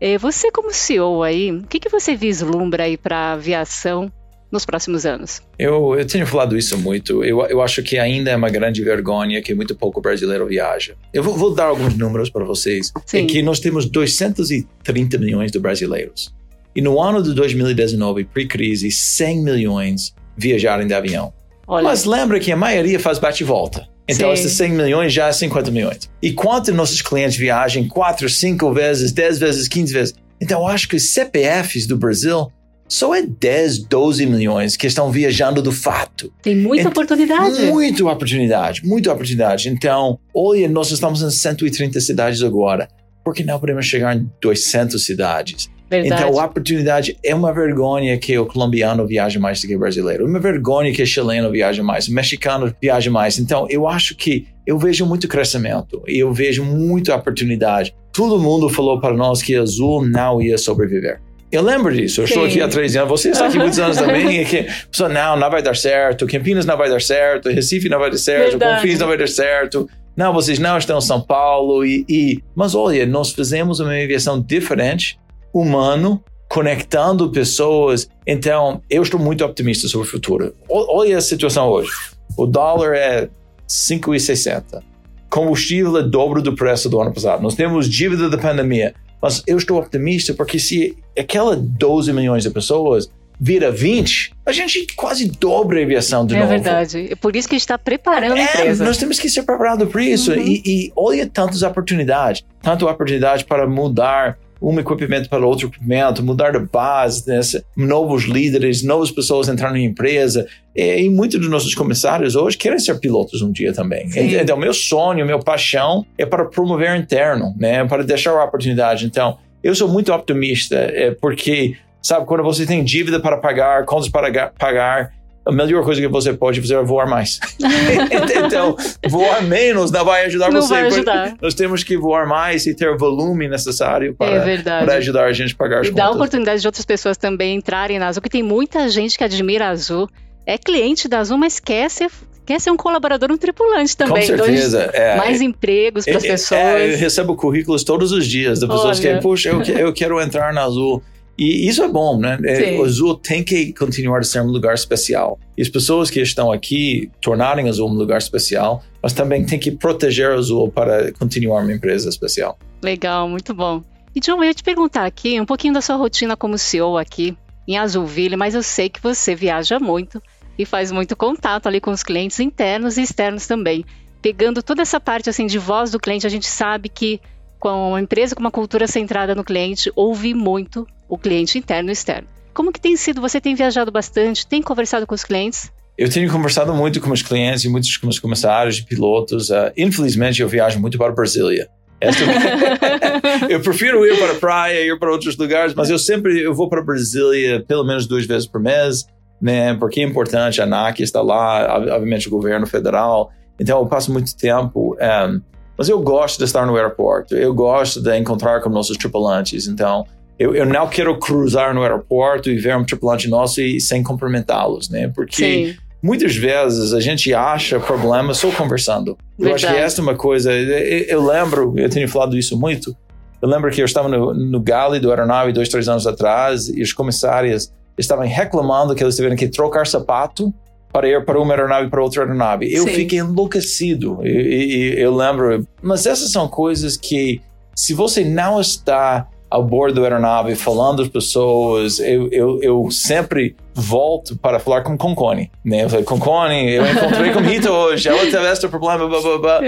eh, 0.00 0.16
você 0.16 0.50
como 0.50 0.72
CEO 0.72 1.22
aí, 1.22 1.50
o 1.50 1.66
que, 1.66 1.80
que 1.80 1.88
você 1.88 2.14
vislumbra 2.14 2.84
aí 2.84 2.96
para 2.96 3.16
a 3.16 3.32
aviação 3.32 4.10
nos 4.50 4.64
próximos 4.64 5.04
anos? 5.04 5.42
Eu, 5.58 5.94
eu 5.98 6.06
tenho 6.06 6.26
falado 6.26 6.56
isso 6.56 6.76
muito. 6.78 7.24
Eu, 7.24 7.44
eu 7.46 7.62
acho 7.62 7.82
que 7.82 7.98
ainda 7.98 8.30
é 8.30 8.36
uma 8.36 8.48
grande 8.48 8.82
vergonha 8.82 9.42
que 9.42 9.54
muito 9.54 9.74
pouco 9.74 10.00
brasileiro 10.00 10.46
viaja. 10.46 10.94
Eu 11.12 11.22
vou, 11.22 11.34
vou 11.34 11.54
dar 11.54 11.66
alguns 11.66 11.96
números 11.96 12.30
para 12.30 12.44
vocês. 12.44 12.92
Sim. 13.04 13.24
É 13.24 13.26
que 13.26 13.42
nós 13.42 13.60
temos 13.60 13.86
230 13.86 15.18
milhões 15.18 15.50
de 15.50 15.58
brasileiros. 15.58 16.34
E 16.74 16.80
no 16.82 17.00
ano 17.00 17.22
de 17.22 17.34
2019, 17.34 18.24
pre-crise, 18.24 18.90
100 18.90 19.42
milhões 19.42 20.14
viajaram 20.36 20.86
de 20.86 20.92
avião. 20.92 21.32
Olha. 21.66 21.84
Mas 21.84 22.04
lembra 22.04 22.38
que 22.38 22.52
a 22.52 22.56
maioria 22.56 23.00
faz 23.00 23.18
bate 23.18 23.42
e 23.42 23.46
volta. 23.46 23.88
Então, 24.08 24.28
Sim. 24.28 24.42
esses 24.42 24.52
100 24.52 24.72
milhões 24.72 25.12
já 25.12 25.28
é 25.28 25.32
50 25.32 25.70
milhões. 25.70 26.08
E 26.22 26.32
quanto 26.32 26.72
nossos 26.72 27.02
clientes 27.02 27.36
viajam 27.36 27.88
4, 27.88 28.28
5 28.28 28.72
vezes, 28.72 29.10
10 29.10 29.38
vezes, 29.38 29.68
15 29.68 29.92
vezes? 29.92 30.14
Então, 30.40 30.60
eu 30.60 30.66
acho 30.68 30.88
que 30.88 30.96
os 30.96 31.10
CPFs 31.10 31.86
do 31.86 31.96
Brasil 31.96 32.52
só 32.88 33.14
é 33.14 33.22
10, 33.22 33.78
12 33.84 34.26
milhões 34.26 34.76
que 34.76 34.86
estão 34.86 35.10
viajando 35.10 35.60
do 35.60 35.72
fato. 35.72 36.32
Tem 36.42 36.56
muita 36.56 36.88
oportunidade. 36.88 37.66
Muita 37.66 38.04
oportunidade, 38.04 38.86
muita 38.86 39.12
oportunidade. 39.12 39.68
Então, 39.68 40.18
olha, 40.34 40.68
nós 40.68 40.90
estamos 40.90 41.22
em 41.22 41.30
130 41.30 42.00
cidades 42.00 42.42
agora. 42.42 42.88
Por 43.24 43.34
que 43.34 43.42
não 43.42 43.58
podemos 43.58 43.86
chegar 43.86 44.16
em 44.16 44.30
200 44.40 45.04
cidades? 45.04 45.68
Verdade. 45.88 46.22
Então, 46.22 46.40
a 46.40 46.46
oportunidade 46.46 47.16
é 47.24 47.34
uma 47.34 47.52
vergonha 47.52 48.18
que 48.18 48.36
o 48.36 48.46
colombiano 48.46 49.06
viaja 49.06 49.38
mais 49.38 49.60
do 49.60 49.68
que 49.68 49.76
o 49.76 49.78
brasileiro. 49.78 50.24
É 50.24 50.26
uma 50.26 50.40
vergonha 50.40 50.92
que 50.92 51.02
o 51.02 51.06
chileno 51.06 51.50
viaja 51.50 51.82
mais, 51.82 52.08
o 52.08 52.12
mexicano 52.12 52.74
viaja 52.80 53.10
mais. 53.10 53.38
Então, 53.38 53.66
eu 53.70 53.86
acho 53.86 54.16
que 54.16 54.46
eu 54.66 54.78
vejo 54.78 55.06
muito 55.06 55.28
crescimento 55.28 56.02
e 56.08 56.18
eu 56.18 56.32
vejo 56.32 56.64
muita 56.64 57.14
oportunidade. 57.14 57.94
Todo 58.12 58.40
mundo 58.40 58.68
falou 58.68 59.00
para 59.00 59.14
nós 59.14 59.42
que 59.42 59.54
Azul 59.54 60.04
não 60.04 60.42
ia 60.42 60.58
sobreviver. 60.58 61.20
Eu 61.50 61.62
lembro 61.62 61.94
disso. 61.94 62.22
Eu 62.22 62.26
Sim. 62.26 62.32
estou 62.32 62.46
aqui 62.46 62.60
há 62.60 62.68
três 62.68 62.96
anos. 62.96 63.08
Você 63.08 63.30
está 63.30 63.46
aqui 63.46 63.58
muitos 63.58 63.78
anos 63.78 63.96
também. 63.96 64.40
E 64.40 64.44
que, 64.44 64.66
pessoa, 64.90 65.08
não, 65.08 65.36
não 65.36 65.50
vai 65.50 65.62
dar 65.62 65.76
certo. 65.76 66.26
Campinas 66.26 66.66
não 66.66 66.76
vai 66.76 66.88
dar 66.88 67.00
certo. 67.00 67.48
Recife 67.48 67.88
não 67.88 67.98
vai 67.98 68.10
dar 68.10 68.18
certo. 68.18 68.50
Verdade. 68.50 68.82
Confins 68.82 68.98
não 68.98 69.06
vai 69.06 69.16
dar 69.16 69.28
certo. 69.28 69.88
Não, 70.16 70.32
vocês 70.32 70.58
não 70.58 70.76
estão 70.76 70.98
em 70.98 71.02
São 71.02 71.20
Paulo. 71.20 71.84
E, 71.84 72.04
e, 72.08 72.42
Mas 72.54 72.74
olha, 72.74 73.06
nós 73.06 73.32
fizemos 73.32 73.80
uma 73.80 73.92
aviação 73.92 74.40
diferente, 74.40 75.18
humano, 75.52 76.22
conectando 76.48 77.30
pessoas. 77.30 78.08
Então, 78.26 78.82
eu 78.90 79.02
estou 79.02 79.20
muito 79.20 79.44
otimista 79.44 79.86
sobre 79.88 80.06
o 80.06 80.10
futuro. 80.10 80.54
Olha 80.68 81.18
a 81.18 81.20
situação 81.20 81.68
hoje. 81.68 81.90
O 82.36 82.46
dólar 82.46 82.94
é 82.94 83.28
5,60. 83.68 84.82
Combustível 85.28 85.96
é 85.98 86.02
dobro 86.02 86.40
do 86.40 86.54
preço 86.54 86.88
do 86.88 87.00
ano 87.00 87.12
passado. 87.12 87.42
Nós 87.42 87.54
temos 87.54 87.88
dívida 87.88 88.30
da 88.30 88.38
pandemia. 88.38 88.94
Mas 89.26 89.42
eu 89.46 89.56
estou 89.56 89.78
otimista 89.78 90.32
porque 90.34 90.58
se 90.58 90.96
aquela 91.18 91.56
12 91.56 92.12
milhões 92.12 92.44
de 92.44 92.50
pessoas 92.50 93.10
vira 93.38 93.70
20, 93.70 94.32
a 94.46 94.52
gente 94.52 94.86
quase 94.96 95.28
dobra 95.28 95.80
a 95.80 95.82
aviação 95.82 96.24
de 96.26 96.34
é 96.34 96.38
novo. 96.38 96.52
É 96.52 96.56
verdade. 96.56 97.08
É 97.10 97.16
por 97.16 97.36
isso 97.36 97.48
que 97.48 97.54
a 97.54 97.58
gente 97.58 97.64
está 97.64 97.76
preparando 97.76 98.36
é, 98.36 98.40
a 98.40 98.44
empresa. 98.44 98.84
Nós 98.84 98.96
temos 98.96 99.18
que 99.18 99.28
ser 99.28 99.42
preparados 99.42 99.88
para 99.88 100.02
isso. 100.02 100.32
Uhum. 100.32 100.40
E, 100.40 100.62
e 100.64 100.92
olha 100.96 101.26
tantas 101.26 101.62
oportunidades. 101.62 102.42
Tanto 102.62 102.86
oportunidade 102.86 103.44
para 103.44 103.66
mudar 103.66 104.38
um 104.60 104.78
equipamento 104.78 105.28
para 105.28 105.46
outro 105.46 105.68
equipamento, 105.68 106.24
mudar 106.24 106.52
de 106.52 106.58
base, 106.58 107.28
né? 107.28 107.40
novos 107.76 108.24
líderes, 108.24 108.82
novas 108.82 109.10
pessoas 109.10 109.48
entrando 109.48 109.72
na 109.72 109.80
empresa. 109.80 110.46
E, 110.74 111.02
e, 111.02 111.10
muitos 111.10 111.38
dos 111.38 111.48
nossos 111.48 111.74
comissários 111.74 112.36
hoje 112.36 112.56
querem 112.56 112.78
ser 112.78 112.98
pilotos 112.98 113.42
um 113.42 113.52
dia 113.52 113.72
também. 113.72 114.08
Sim. 114.08 114.34
Então, 114.36 114.56
meu 114.56 114.72
sonho, 114.72 115.26
meu 115.26 115.40
paixão 115.40 116.06
é 116.16 116.24
para 116.24 116.44
promover 116.46 116.96
interno, 116.96 117.54
né? 117.58 117.84
para 117.84 118.02
deixar 118.02 118.32
a 118.32 118.44
oportunidade. 118.44 119.06
Então, 119.06 119.38
eu 119.62 119.74
sou 119.74 119.88
muito 119.88 120.12
optimista, 120.12 120.76
é, 120.76 121.10
porque, 121.10 121.76
sabe, 122.00 122.24
quando 122.26 122.42
você 122.42 122.64
tem 122.64 122.84
dívida 122.84 123.20
para 123.20 123.36
pagar, 123.36 123.84
contas 123.84 124.08
para 124.08 124.50
pagar, 124.50 125.12
a 125.46 125.52
melhor 125.52 125.84
coisa 125.84 126.00
que 126.00 126.08
você 126.08 126.32
pode 126.32 126.60
fazer 126.60 126.74
é 126.74 126.82
voar 126.82 127.08
mais. 127.08 127.38
então, 128.44 128.76
voar 129.08 129.42
menos 129.44 129.92
não 129.92 130.04
vai 130.04 130.24
ajudar 130.26 130.50
não 130.50 130.60
você. 130.60 130.74
Vai 130.74 130.86
ajudar. 130.86 131.36
Nós 131.40 131.54
temos 131.54 131.84
que 131.84 131.96
voar 131.96 132.26
mais 132.26 132.66
e 132.66 132.74
ter 132.74 132.90
o 132.90 132.98
volume 132.98 133.48
necessário 133.48 134.12
para, 134.14 134.50
é 134.50 134.58
para 134.58 134.94
ajudar 134.94 135.26
a 135.26 135.32
gente 135.32 135.54
a 135.54 135.56
pagar 135.56 135.80
as 135.80 135.86
e 135.86 135.90
contas. 135.90 136.04
E 136.04 136.08
dar 136.08 136.10
oportunidade 136.10 136.60
de 136.60 136.66
outras 136.66 136.84
pessoas 136.84 137.16
também 137.16 137.56
entrarem 137.56 137.98
na 137.98 138.08
Azul, 138.08 138.20
porque 138.20 138.36
tem 138.36 138.42
muita 138.42 138.88
gente 138.88 139.16
que 139.16 139.22
admira 139.22 139.66
a 139.66 139.70
Azul, 139.70 140.08
é 140.44 140.58
cliente 140.58 141.06
da 141.06 141.20
Azul, 141.20 141.38
mas 141.38 141.60
quer 141.60 141.88
ser 141.90 142.10
quer 142.44 142.60
ser 142.60 142.70
um 142.70 142.76
colaborador, 142.76 143.30
um 143.32 143.36
tripulante 143.36 143.96
também. 143.96 144.28
Com 144.28 144.36
certeza. 144.36 144.82
É, 144.94 145.16
mais 145.16 145.40
empregos 145.40 146.04
para 146.04 146.16
as 146.16 146.24
é, 146.24 146.28
pessoas. 146.28 146.60
É, 146.60 146.92
eu 146.92 146.96
recebo 146.96 147.34
currículos 147.34 147.82
todos 147.82 148.12
os 148.12 148.26
dias 148.26 148.60
de 148.60 148.66
pessoas 148.68 149.00
Olha. 149.00 149.16
que, 149.16 149.20
puxa, 149.20 149.48
eu, 149.50 149.62
eu 149.62 149.92
quero 149.92 150.20
entrar 150.20 150.52
na 150.52 150.62
Azul. 150.62 151.02
E 151.38 151.68
isso 151.68 151.82
é 151.82 151.88
bom, 151.88 152.18
né? 152.18 152.38
É, 152.44 152.78
o 152.78 152.84
Azul 152.84 153.14
tem 153.14 153.44
que 153.44 153.72
continuar 153.74 154.20
a 154.20 154.22
ser 154.22 154.40
um 154.40 154.46
lugar 154.46 154.74
especial. 154.74 155.38
E 155.56 155.62
as 155.62 155.68
pessoas 155.68 156.10
que 156.10 156.20
estão 156.20 156.50
aqui 156.50 157.10
tornarem 157.20 157.68
Azul 157.68 157.90
um 157.90 157.94
lugar 157.94 158.18
especial, 158.18 158.82
mas 159.02 159.12
também 159.12 159.44
tem 159.44 159.58
que 159.58 159.70
proteger 159.70 160.30
o 160.30 160.34
Azul 160.34 160.70
para 160.70 161.12
continuar 161.12 161.62
uma 161.62 161.72
empresa 161.72 162.08
especial. 162.08 162.58
Legal, 162.82 163.28
muito 163.28 163.52
bom. 163.52 163.82
E 164.14 164.20
John, 164.20 164.38
eu 164.38 164.44
ia 164.44 164.54
te 164.54 164.62
perguntar 164.62 165.04
aqui 165.04 165.38
um 165.38 165.44
pouquinho 165.44 165.74
da 165.74 165.82
sua 165.82 165.96
rotina 165.96 166.36
como 166.36 166.56
CEO 166.56 166.96
aqui 166.96 167.36
em 167.68 167.76
Azulville, 167.76 168.36
mas 168.36 168.54
eu 168.54 168.62
sei 168.62 168.88
que 168.88 169.02
você 169.02 169.34
viaja 169.34 169.78
muito 169.78 170.22
e 170.58 170.64
faz 170.64 170.90
muito 170.90 171.14
contato 171.14 171.66
ali 171.66 171.80
com 171.80 171.90
os 171.90 172.02
clientes 172.02 172.40
internos 172.40 172.96
e 172.96 173.02
externos 173.02 173.46
também. 173.46 173.84
Pegando 174.22 174.62
toda 174.62 174.80
essa 174.80 174.98
parte 174.98 175.28
assim 175.28 175.46
de 175.46 175.58
voz 175.58 175.90
do 175.90 176.00
cliente, 176.00 176.26
a 176.26 176.30
gente 176.30 176.46
sabe 176.46 176.88
que 176.88 177.20
com 177.58 177.90
uma 177.90 178.00
empresa 178.00 178.34
com 178.34 178.40
uma 178.40 178.50
cultura 178.50 178.86
centrada 178.86 179.34
no 179.34 179.44
cliente, 179.44 179.92
ouve 179.94 180.32
muito 180.32 180.86
o 181.08 181.18
cliente 181.18 181.58
interno 181.58 181.90
e 181.90 181.92
externo. 181.92 182.28
Como 182.52 182.72
que 182.72 182.80
tem 182.80 182.96
sido? 182.96 183.20
Você 183.20 183.40
tem 183.40 183.54
viajado 183.54 183.92
bastante, 183.92 184.46
tem 184.46 184.62
conversado 184.62 185.06
com 185.06 185.14
os 185.14 185.24
clientes? 185.24 185.70
Eu 185.98 186.10
tenho 186.10 186.30
conversado 186.30 186.74
muito 186.74 187.00
com 187.00 187.10
os 187.10 187.22
clientes 187.22 187.64
e 187.64 187.68
muitos 187.68 187.96
com 187.96 188.08
os 188.08 188.18
comissários 188.18 188.78
e 188.78 188.82
pilotos. 188.84 189.50
Uh, 189.50 189.72
infelizmente, 189.76 190.42
eu 190.42 190.48
viajo 190.48 190.78
muito 190.78 190.98
para 190.98 191.12
Brasília. 191.12 191.68
eu 193.48 193.60
prefiro 193.60 194.04
ir 194.06 194.18
para 194.18 194.32
a 194.32 194.34
praia, 194.34 194.86
ir 194.86 194.98
para 194.98 195.10
outros 195.10 195.36
lugares, 195.38 195.74
mas 195.74 195.88
eu 195.88 195.98
sempre 195.98 196.42
eu 196.42 196.54
vou 196.54 196.68
para 196.68 196.82
Brasília 196.82 197.64
pelo 197.66 197.84
menos 197.84 198.06
duas 198.06 198.26
vezes 198.26 198.46
por 198.46 198.60
mês, 198.60 199.06
né? 199.40 199.74
Porque 199.74 200.00
é 200.00 200.04
importante. 200.04 200.60
A 200.60 200.64
ANAC 200.64 201.02
está 201.02 201.22
lá, 201.22 201.78
obviamente 201.78 202.28
o 202.28 202.30
governo 202.30 202.66
federal. 202.66 203.30
Então 203.58 203.78
eu 203.78 203.86
passo 203.86 204.12
muito 204.12 204.36
tempo. 204.36 204.94
Um, 204.94 204.96
eh, 205.00 205.40
mas 205.78 205.88
eu 205.88 205.98
gosto 206.00 206.38
de 206.38 206.44
estar 206.44 206.66
no 206.66 206.76
aeroporto. 206.76 207.34
Eu 207.34 207.54
gosto 207.54 208.02
de 208.02 208.16
encontrar 208.18 208.60
com 208.60 208.68
nossos 208.68 208.96
tripulantes. 208.98 209.66
Então 209.66 210.06
eu, 210.38 210.54
eu 210.54 210.66
não 210.66 210.86
quero 210.88 211.18
cruzar 211.18 211.74
no 211.74 211.82
aeroporto 211.82 212.50
e 212.50 212.58
ver 212.58 212.76
um 212.76 212.84
tripulante 212.84 213.28
nosso 213.28 213.60
e 213.60 213.80
sem 213.80 214.02
cumprimentá-los, 214.02 214.90
né? 214.90 215.08
Porque 215.14 215.36
Sim. 215.72 215.76
muitas 216.02 216.36
vezes 216.36 216.92
a 216.92 217.00
gente 217.00 217.32
acha 217.32 217.80
problema 217.80 218.34
só 218.34 218.50
conversando. 218.50 219.16
Verdade. 219.38 219.48
Eu 219.48 219.54
acho 219.54 219.66
que 219.66 219.82
essa 219.82 220.00
é 220.00 220.02
uma 220.02 220.14
coisa. 220.14 220.52
Eu, 220.52 221.04
eu, 221.08 221.24
lembro, 221.24 221.74
eu 221.76 221.88
tenho 221.88 222.08
falado 222.08 222.36
isso 222.36 222.58
muito. 222.58 222.94
Eu 223.40 223.48
lembro 223.48 223.70
que 223.70 223.80
eu 223.80 223.86
estava 223.86 224.08
no, 224.08 224.34
no 224.34 224.60
Gale 224.60 225.00
do 225.00 225.10
aeronave 225.10 225.52
dois, 225.52 225.68
três 225.68 225.88
anos 225.88 226.06
atrás 226.06 226.68
e 226.68 226.82
os 226.82 226.92
comissários 226.92 227.72
estavam 227.96 228.26
reclamando 228.26 228.94
que 228.94 229.02
eles 229.02 229.16
tiveram 229.16 229.36
que 229.36 229.48
trocar 229.48 229.86
sapato 229.86 230.52
para 230.92 231.08
ir 231.08 231.24
para 231.24 231.40
uma 231.40 231.54
aeronave 231.54 231.88
para 231.88 232.02
outra 232.02 232.22
aeronave. 232.22 232.72
Eu 232.72 232.84
Sim. 232.84 232.94
fiquei 232.94 233.18
enlouquecido. 233.18 234.18
E, 234.22 234.28
e, 234.28 235.00
eu 235.00 235.14
lembro. 235.14 235.66
Mas 235.82 236.04
essas 236.04 236.30
são 236.30 236.46
coisas 236.46 236.96
que, 236.96 237.40
se 237.74 237.94
você 237.94 238.22
não 238.24 238.60
está 238.60 239.28
ao 239.56 239.64
bordo 239.64 240.00
da 240.00 240.02
aeronave, 240.02 240.54
falando 240.54 241.00
às 241.00 241.08
pessoas, 241.08 241.98
eu, 241.98 242.28
eu, 242.30 242.62
eu 242.62 242.90
sempre 242.90 243.56
volto 243.74 244.36
para 244.36 244.58
falar 244.58 244.82
com 244.82 244.98
Concone, 244.98 245.50
né? 245.64 245.84
Eu 245.84 245.88
falei, 245.88 246.04
Concone, 246.04 246.72
eu 246.72 246.86
encontrei 246.86 247.32
com 247.32 247.40
Rita 247.40 247.72
hoje, 247.72 248.06
ela 248.06 248.20
teve 248.20 248.46
esse 248.52 248.68
problema, 248.68 249.08
blá, 249.08 249.18
blá, 249.18 249.38
blá. 249.38 249.60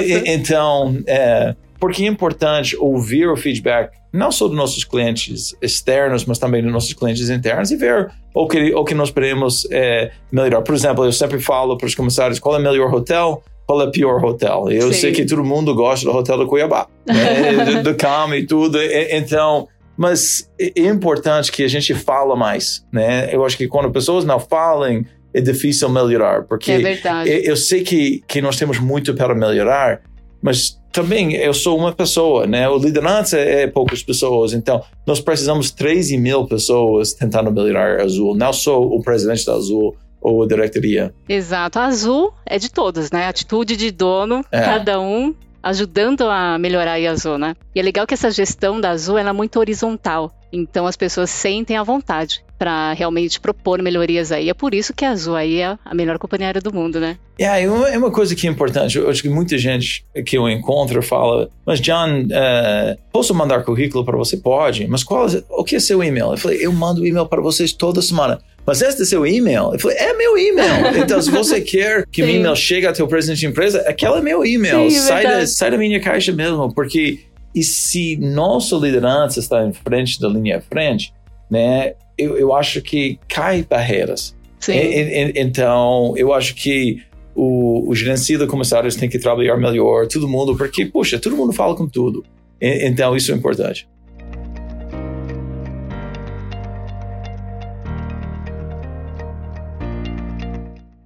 E, 0.00 0.32
então, 0.32 0.96
é, 1.06 1.54
porque 1.78 2.04
é 2.04 2.06
importante 2.06 2.74
ouvir 2.76 3.28
o 3.28 3.36
feedback, 3.36 3.90
não 4.10 4.32
só 4.32 4.48
dos 4.48 4.56
nossos 4.56 4.82
clientes 4.82 5.54
externos, 5.60 6.24
mas 6.24 6.38
também 6.38 6.62
dos 6.62 6.72
nossos 6.72 6.94
clientes 6.94 7.28
internos 7.28 7.70
e 7.70 7.76
ver 7.76 8.10
o 8.34 8.48
que, 8.48 8.74
o 8.74 8.82
que 8.82 8.94
nós 8.94 9.10
podemos 9.10 9.68
é, 9.70 10.10
melhorar. 10.32 10.62
Por 10.62 10.74
exemplo, 10.74 11.04
eu 11.04 11.12
sempre 11.12 11.38
falo 11.38 11.76
para 11.76 11.86
os 11.86 11.94
comissários 11.94 12.38
qual 12.38 12.56
é 12.56 12.58
o 12.58 12.62
melhor 12.62 12.94
hotel, 12.94 13.42
é 13.68 13.72
o 13.72 13.90
pior 13.90 14.24
hotel. 14.24 14.66
Eu 14.70 14.92
Sim. 14.92 15.00
sei 15.00 15.12
que 15.12 15.24
todo 15.24 15.44
mundo 15.44 15.74
gosta 15.74 16.10
do 16.10 16.16
hotel 16.16 16.38
do 16.38 16.46
Cuiabá, 16.46 16.86
né? 17.06 17.64
do, 17.82 17.82
do 17.82 17.94
cama 17.94 18.36
e 18.36 18.46
tudo. 18.46 18.78
Então, 18.80 19.68
mas 19.96 20.50
é, 20.58 20.72
é 20.80 20.86
importante 20.86 21.50
que 21.50 21.62
a 21.62 21.68
gente 21.68 21.94
fala 21.94 22.36
mais, 22.36 22.84
né? 22.92 23.34
Eu 23.34 23.44
acho 23.44 23.56
que 23.56 23.66
quando 23.66 23.90
pessoas 23.90 24.24
não 24.24 24.38
falam, 24.38 25.04
é 25.32 25.40
difícil 25.40 25.88
melhorar, 25.88 26.44
porque 26.44 26.72
é 26.72 26.78
verdade. 26.78 27.30
eu 27.30 27.56
sei 27.56 27.82
que, 27.82 28.22
que 28.26 28.40
nós 28.40 28.56
temos 28.56 28.78
muito 28.78 29.14
para 29.14 29.34
melhorar, 29.34 30.02
mas 30.42 30.78
também 30.92 31.34
eu 31.34 31.52
sou 31.52 31.76
uma 31.76 31.92
pessoa, 31.92 32.46
né? 32.46 32.68
O 32.68 32.78
liderança 32.78 33.36
é 33.36 33.66
poucas 33.66 34.02
pessoas, 34.02 34.52
então 34.52 34.82
nós 35.06 35.20
precisamos 35.20 35.72
13 35.72 36.16
mil 36.18 36.46
pessoas 36.46 37.12
tentando 37.12 37.50
melhorar 37.50 38.00
a 38.00 38.04
Azul, 38.04 38.36
não 38.36 38.52
só 38.52 38.80
o 38.80 39.00
presidente 39.02 39.44
da 39.44 39.54
Azul, 39.54 39.96
ou 40.24 40.46
diretoria. 40.48 41.14
Exato. 41.28 41.78
A 41.78 41.84
azul 41.84 42.32
é 42.46 42.58
de 42.58 42.72
todos, 42.72 43.10
né? 43.10 43.26
Atitude 43.26 43.76
de 43.76 43.90
dono, 43.90 44.42
é. 44.50 44.62
cada 44.62 44.98
um 44.98 45.34
ajudando 45.62 46.22
a 46.22 46.58
melhorar 46.58 46.94
a 46.94 47.10
Azul, 47.10 47.38
né? 47.38 47.54
E 47.74 47.80
é 47.80 47.82
legal 47.82 48.06
que 48.06 48.12
essa 48.12 48.30
gestão 48.30 48.80
da 48.80 48.90
Azul 48.90 49.16
ela 49.16 49.30
é 49.30 49.32
muito 49.32 49.58
horizontal. 49.58 50.30
Então 50.54 50.86
as 50.86 50.96
pessoas 50.96 51.30
sentem 51.30 51.76
à 51.76 51.82
vontade 51.82 52.44
para 52.58 52.92
realmente 52.92 53.40
propor 53.40 53.82
melhorias 53.82 54.30
aí. 54.30 54.48
É 54.48 54.54
por 54.54 54.74
isso 54.74 54.94
que 54.94 55.04
a 55.04 55.10
Azul 55.10 55.34
aí 55.34 55.60
é 55.60 55.76
a 55.84 55.94
melhor 55.94 56.18
companhia 56.18 56.46
aérea 56.46 56.62
do 56.62 56.72
mundo, 56.72 57.00
né? 57.00 57.18
Yeah, 57.38 57.60
é 57.90 57.98
uma 57.98 58.12
coisa 58.12 58.34
que 58.34 58.46
é 58.46 58.50
importante. 58.50 58.96
Eu 58.96 59.10
acho 59.10 59.20
que 59.20 59.28
muita 59.28 59.58
gente 59.58 60.06
que 60.24 60.38
eu 60.38 60.48
encontro 60.48 61.02
fala, 61.02 61.50
mas 61.66 61.80
John, 61.80 62.20
uh, 62.22 62.96
posso 63.12 63.34
mandar 63.34 63.64
currículo 63.64 64.04
para 64.04 64.16
você? 64.16 64.36
Pode. 64.36 64.86
Mas 64.86 65.02
qual, 65.02 65.26
o 65.50 65.64
que 65.64 65.76
é 65.76 65.80
seu 65.80 66.02
e-mail? 66.02 66.30
Eu 66.30 66.38
falei, 66.38 66.64
eu 66.64 66.72
mando 66.72 67.04
e-mail 67.04 67.26
para 67.26 67.42
vocês 67.42 67.72
toda 67.72 68.00
semana. 68.00 68.40
Mas 68.66 68.80
este 68.80 69.02
é 69.02 69.04
seu 69.04 69.26
e-mail? 69.26 69.72
Eu 69.72 69.78
falei, 69.78 69.98
é 69.98 70.12
meu 70.14 70.38
e-mail. 70.38 70.74
Então, 71.04 71.20
se 71.20 71.30
você 71.30 71.60
quer 71.60 72.06
que 72.06 72.22
o 72.22 72.28
e-mail 72.28 72.56
chegue 72.56 72.86
até 72.86 73.02
o 73.02 73.08
presidente 73.08 73.40
de 73.40 73.46
empresa, 73.46 73.80
aquele 73.80 74.14
é 74.14 74.20
meu 74.22 74.44
e-mail. 74.44 74.90
Sim, 74.90 74.98
sai, 75.00 75.24
da, 75.24 75.46
sai 75.46 75.70
da 75.72 75.76
minha 75.76 76.00
caixa 76.00 76.32
mesmo, 76.32 76.72
porque 76.72 77.20
e 77.54 77.62
se 77.62 78.16
nossa 78.16 78.76
liderança 78.76 79.38
está 79.38 79.64
em 79.64 79.72
frente 79.72 80.20
da 80.20 80.28
linha 80.28 80.60
frente, 80.60 81.14
né, 81.50 81.94
eu, 82.18 82.36
eu 82.36 82.54
acho 82.54 82.82
que 82.82 83.18
cai 83.28 83.62
barreiras. 83.62 84.36
Sim. 84.58 84.72
E, 84.72 84.76
e, 84.76 85.32
então, 85.36 86.14
eu 86.16 86.32
acho 86.32 86.54
que 86.54 87.02
o, 87.34 87.88
o 87.88 87.94
gerenciador 87.94 88.46
de 88.46 88.50
comissários 88.50 88.96
tem 88.96 89.08
que 89.08 89.18
trabalhar 89.18 89.56
melhor, 89.56 90.08
todo 90.08 90.28
mundo, 90.28 90.56
porque, 90.56 90.86
puxa, 90.86 91.18
todo 91.18 91.36
mundo 91.36 91.52
fala 91.52 91.76
com 91.76 91.88
tudo. 91.88 92.24
E, 92.60 92.88
então, 92.88 93.14
isso 93.14 93.30
é 93.30 93.34
importante. 93.34 93.88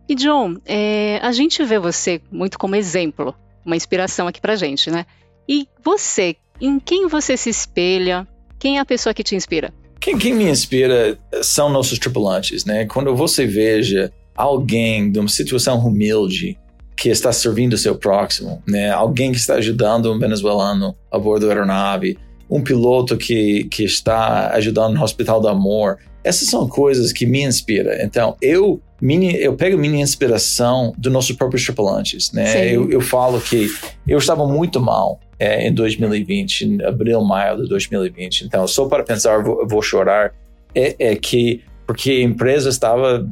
E 0.09 0.15
John, 0.15 0.57
é, 0.65 1.19
a 1.21 1.33
gente 1.33 1.63
vê 1.65 1.79
você 1.79 2.23
muito 2.33 2.59
como 2.59 2.75
exemplo, 2.75 3.35
uma 3.65 3.77
inspiração 3.77 4.27
aqui 4.27 4.41
pra 4.41 4.57
gente, 4.57 4.91
né? 4.91 5.05
E 5.49 5.67
você, 5.83 6.37
em 6.61 6.79
quem 6.79 7.09
você 7.09 7.37
se 7.37 7.49
espelha? 7.49 8.27
Quem 8.59 8.77
é 8.77 8.81
a 8.81 8.85
pessoa 8.85 9.15
que 9.15 9.23
te 9.23 9.35
inspira? 9.35 9.73
Quem, 10.01 10.19
quem 10.19 10.35
me 10.35 10.49
inspira 10.49 11.19
são 11.43 11.71
nossos 11.71 11.99
tripulantes, 11.99 12.65
né? 12.65 12.85
Quando 12.87 13.15
você 13.17 13.47
veja 13.47 14.13
alguém 14.37 15.11
de 15.11 15.19
uma 15.19 15.29
situação 15.29 15.79
humilde 15.79 16.59
que 16.97 17.09
está 17.09 17.33
servindo 17.33 17.75
o 17.75 17.79
seu 17.79 17.97
próximo, 17.97 18.63
né? 18.67 18.91
Alguém 18.91 19.33
que 19.33 19.39
está 19.39 19.55
ajudando 19.55 20.13
um 20.13 20.19
venezuelano 20.19 20.97
a 21.11 21.19
bordo 21.19 21.47
da 21.47 21.53
aeronave, 21.53 22.19
um 22.51 22.63
piloto 22.63 23.17
que, 23.17 23.65
que 23.65 23.85
está 23.85 24.51
ajudando 24.55 24.95
no 24.95 25.03
Hospital 25.03 25.41
do 25.41 25.49
Amor. 25.49 25.99
Essas 26.25 26.49
são 26.49 26.69
coisas 26.69 27.13
que 27.13 27.27
me 27.27 27.43
inspiram. 27.43 27.93
Então, 28.01 28.37
eu 28.43 28.81
minha, 29.01 29.37
eu 29.37 29.55
pego 29.55 29.79
minha 29.79 30.03
inspiração 30.03 30.93
dos 30.99 31.13
nossos 31.13 31.35
próprios 31.37 31.65
tripulantes, 31.65 32.33
né? 32.33 32.75
Eu, 32.75 32.91
eu, 32.91 33.01
falo 33.01 33.41
que 33.41 33.69
eu 34.07 34.19
estava 34.19 34.47
muito 34.47 34.81
mal 34.81 35.21
é, 35.39 35.69
em 35.69 35.73
2020, 35.73 36.63
em 36.63 36.85
abril, 36.85 37.23
maio 37.23 37.63
de 37.63 37.69
2020. 37.69 38.43
Então, 38.43 38.67
só 38.67 38.87
para 38.87 39.05
pensar, 39.05 39.43
vou, 39.43 39.67
vou 39.67 39.81
chorar, 39.81 40.35
é, 40.75 40.97
é, 40.99 41.17
que 41.17 41.63
porque 41.87 42.11
a 42.11 42.23
empresa 42.23 42.69
estava 42.69 43.27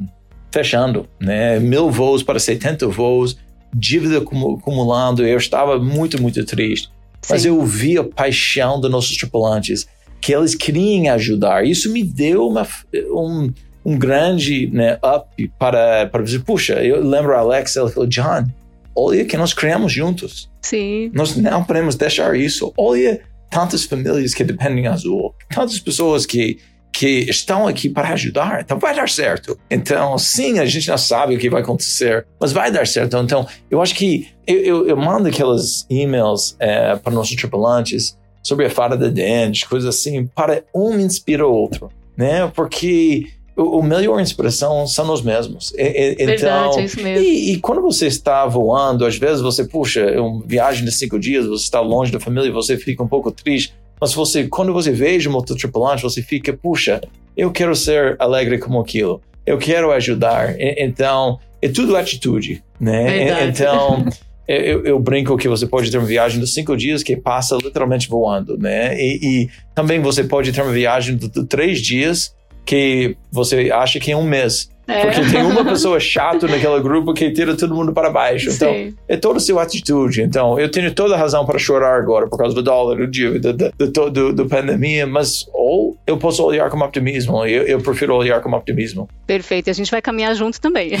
fechando, 0.51 1.07
né? 1.19 1.59
Mil 1.59 1.91
voos 1.91 2.23
para 2.23 2.39
70 2.39 2.87
voos, 2.87 3.37
dívida 3.73 4.19
acumulando. 4.19 5.27
Eu 5.27 5.37
estava 5.37 5.77
muito, 5.77 6.19
muito 6.21 6.43
triste. 6.45 6.89
Sim. 7.21 7.33
Mas 7.33 7.45
eu 7.45 7.61
vi 7.63 7.97
a 7.97 8.03
paixão 8.03 8.79
dos 8.79 8.89
nossos 8.89 9.15
tripulantes, 9.17 9.85
que 10.21 10.33
eles 10.33 10.55
queriam 10.55 11.13
ajudar. 11.13 11.65
Isso 11.65 11.91
me 11.91 12.03
deu 12.03 12.47
uma, 12.47 12.67
um 13.11 13.51
um 13.87 13.97
grande 13.97 14.69
né, 14.73 14.99
up 15.01 15.49
para, 15.57 16.07
para 16.07 16.21
dizer, 16.21 16.39
puxa, 16.39 16.73
eu 16.83 17.01
lembro 17.01 17.33
a 17.33 17.39
Alex, 17.39 17.77
ela 17.77 17.89
falou, 17.89 18.05
John, 18.05 18.45
olha 18.93 19.23
que 19.23 19.37
nós 19.37 19.53
criamos 19.53 19.93
juntos. 19.93 20.51
Sim. 20.61 21.09
Nós 21.13 21.37
não 21.37 21.63
podemos 21.63 21.95
deixar 21.95 22.35
isso. 22.35 22.73
Olha 22.77 23.21
tantas 23.49 23.85
famílias 23.85 24.33
que 24.33 24.43
dependem 24.43 24.81
de 24.81 24.89
Azul, 24.89 25.33
tantas 25.49 25.79
pessoas 25.79 26.25
que 26.25 26.57
que 26.91 27.29
estão 27.29 27.67
aqui 27.67 27.89
para 27.89 28.09
ajudar, 28.13 28.61
então 28.61 28.79
vai 28.79 28.95
dar 28.95 29.07
certo. 29.07 29.55
Então, 29.69 30.17
sim, 30.17 30.57
a 30.57 30.65
gente 30.65 30.87
não 30.87 30.97
sabe 30.97 31.35
o 31.35 31.37
que 31.37 31.47
vai 31.47 31.61
acontecer, 31.61 32.25
mas 32.41 32.51
vai 32.51 32.71
dar 32.71 32.87
certo. 32.87 33.15
Então, 33.17 33.47
eu 33.69 33.79
acho 33.83 33.93
que 33.93 34.27
eu, 34.47 34.57
eu, 34.61 34.87
eu 34.87 34.97
mando 34.97 35.27
aqueles 35.27 35.85
e-mails 35.91 36.55
é, 36.59 36.95
para 36.95 37.13
nossos 37.13 37.35
tripulantes 37.35 38.17
sobre 38.47 38.65
a 38.65 38.69
fada 38.69 38.95
da 38.95 39.09
dente, 39.09 39.67
coisas 39.67 39.93
assim, 39.93 40.25
para 40.25 40.63
um 40.73 40.97
inspirar 40.97 41.45
o 41.45 41.53
outro, 41.53 41.89
né? 42.15 42.49
Porque 42.55 43.27
o, 43.57 43.83
melhor 43.83 44.21
inspiração 44.21 44.87
são 44.87 45.05
nós 45.05 45.21
mesmos. 45.21 45.73
E, 45.77 46.13
então, 46.13 46.25
Verdade, 46.27 46.79
é 46.79 46.83
isso 46.85 47.03
mesmo. 47.03 47.25
E, 47.25 47.51
e, 47.51 47.59
quando 47.59 47.81
você 47.81 48.07
está 48.07 48.45
voando, 48.45 49.05
às 49.05 49.17
vezes 49.17 49.41
você, 49.41 49.65
puxa, 49.65 49.99
é 49.99 50.21
uma 50.21 50.41
viagem 50.45 50.85
de 50.85 50.93
cinco 50.93 51.19
dias, 51.19 51.45
você 51.45 51.65
está 51.65 51.81
longe 51.81 52.09
da 52.09 52.21
família, 52.21 52.49
você 52.49 52.77
fica 52.77 53.03
um 53.03 53.07
pouco 53.07 53.29
triste. 53.31 53.73
Mas 53.99 54.13
você, 54.13 54.47
quando 54.47 54.71
você 54.71 54.91
veja 54.91 55.29
um 55.29 55.35
outro 55.35 55.53
tripulante, 55.53 56.03
você 56.03 56.21
fica, 56.21 56.53
puxa, 56.53 57.01
eu 57.35 57.51
quero 57.51 57.75
ser 57.75 58.15
alegre 58.17 58.59
como 58.59 58.79
aquilo. 58.79 59.21
Eu 59.45 59.57
quero 59.57 59.91
ajudar. 59.91 60.57
E, 60.57 60.85
então, 60.85 61.37
é 61.61 61.67
tudo 61.67 61.97
atitude, 61.97 62.63
né? 62.79 63.25
Verdade. 63.25 63.49
Então, 63.49 64.05
eu, 64.47 64.85
eu, 64.85 64.99
brinco 64.99 65.35
que 65.37 65.47
você 65.47 65.67
pode 65.67 65.91
ter 65.91 65.97
uma 65.97 66.07
viagem 66.07 66.39
de 66.39 66.47
cinco 66.47 66.75
dias 66.77 67.03
que 67.03 67.17
passa 67.17 67.57
literalmente 67.57 68.07
voando, 68.07 68.57
né? 68.57 68.95
E, 68.97 69.19
e 69.21 69.49
também 69.75 69.99
você 69.99 70.23
pode 70.23 70.51
ter 70.53 70.61
uma 70.61 70.71
viagem 70.71 71.17
de, 71.17 71.27
de 71.27 71.45
três 71.45 71.81
dias 71.81 72.33
que 72.65 73.17
você 73.31 73.71
acha 73.71 73.99
que 73.99 74.11
é 74.11 74.17
um 74.17 74.23
mês. 74.23 74.69
É. 74.87 75.01
Porque 75.01 75.21
tem 75.29 75.43
uma 75.43 75.63
pessoa 75.65 75.99
chata 75.99 76.47
naquele 76.47 76.79
grupo 76.79 77.13
que 77.13 77.29
tira 77.31 77.55
todo 77.55 77.75
mundo 77.75 77.93
para 77.93 78.09
baixo. 78.09 78.49
Então, 78.49 78.71
Sim. 78.73 78.95
é 79.07 79.17
toda 79.17 79.37
a 79.37 79.39
sua 79.39 79.63
atitude. 79.63 80.21
Então, 80.21 80.59
eu 80.59 80.71
tenho 80.71 80.93
toda 80.93 81.15
a 81.15 81.17
razão 81.17 81.45
para 81.45 81.59
chorar 81.59 81.97
agora 81.97 82.27
por 82.27 82.37
causa 82.37 82.55
do 82.55 82.63
dólar, 82.63 82.97
do 82.97 83.07
dívida, 83.07 83.53
do, 83.53 83.71
do, 83.77 84.09
do, 84.09 84.33
do 84.33 84.45
pandemia, 84.45 85.05
mas 85.05 85.45
ou 85.53 85.97
eu 86.07 86.17
posso 86.17 86.43
olhar 86.43 86.69
com 86.69 86.79
optimismo. 86.79 87.45
Eu, 87.45 87.63
eu 87.63 87.81
prefiro 87.81 88.15
olhar 88.15 88.41
com 88.41 88.49
optimismo. 88.51 89.09
Perfeito. 89.25 89.67
E 89.67 89.71
a 89.71 89.73
gente 89.73 89.91
vai 89.91 90.01
caminhar 90.01 90.33
junto 90.35 90.61
também. 90.61 90.91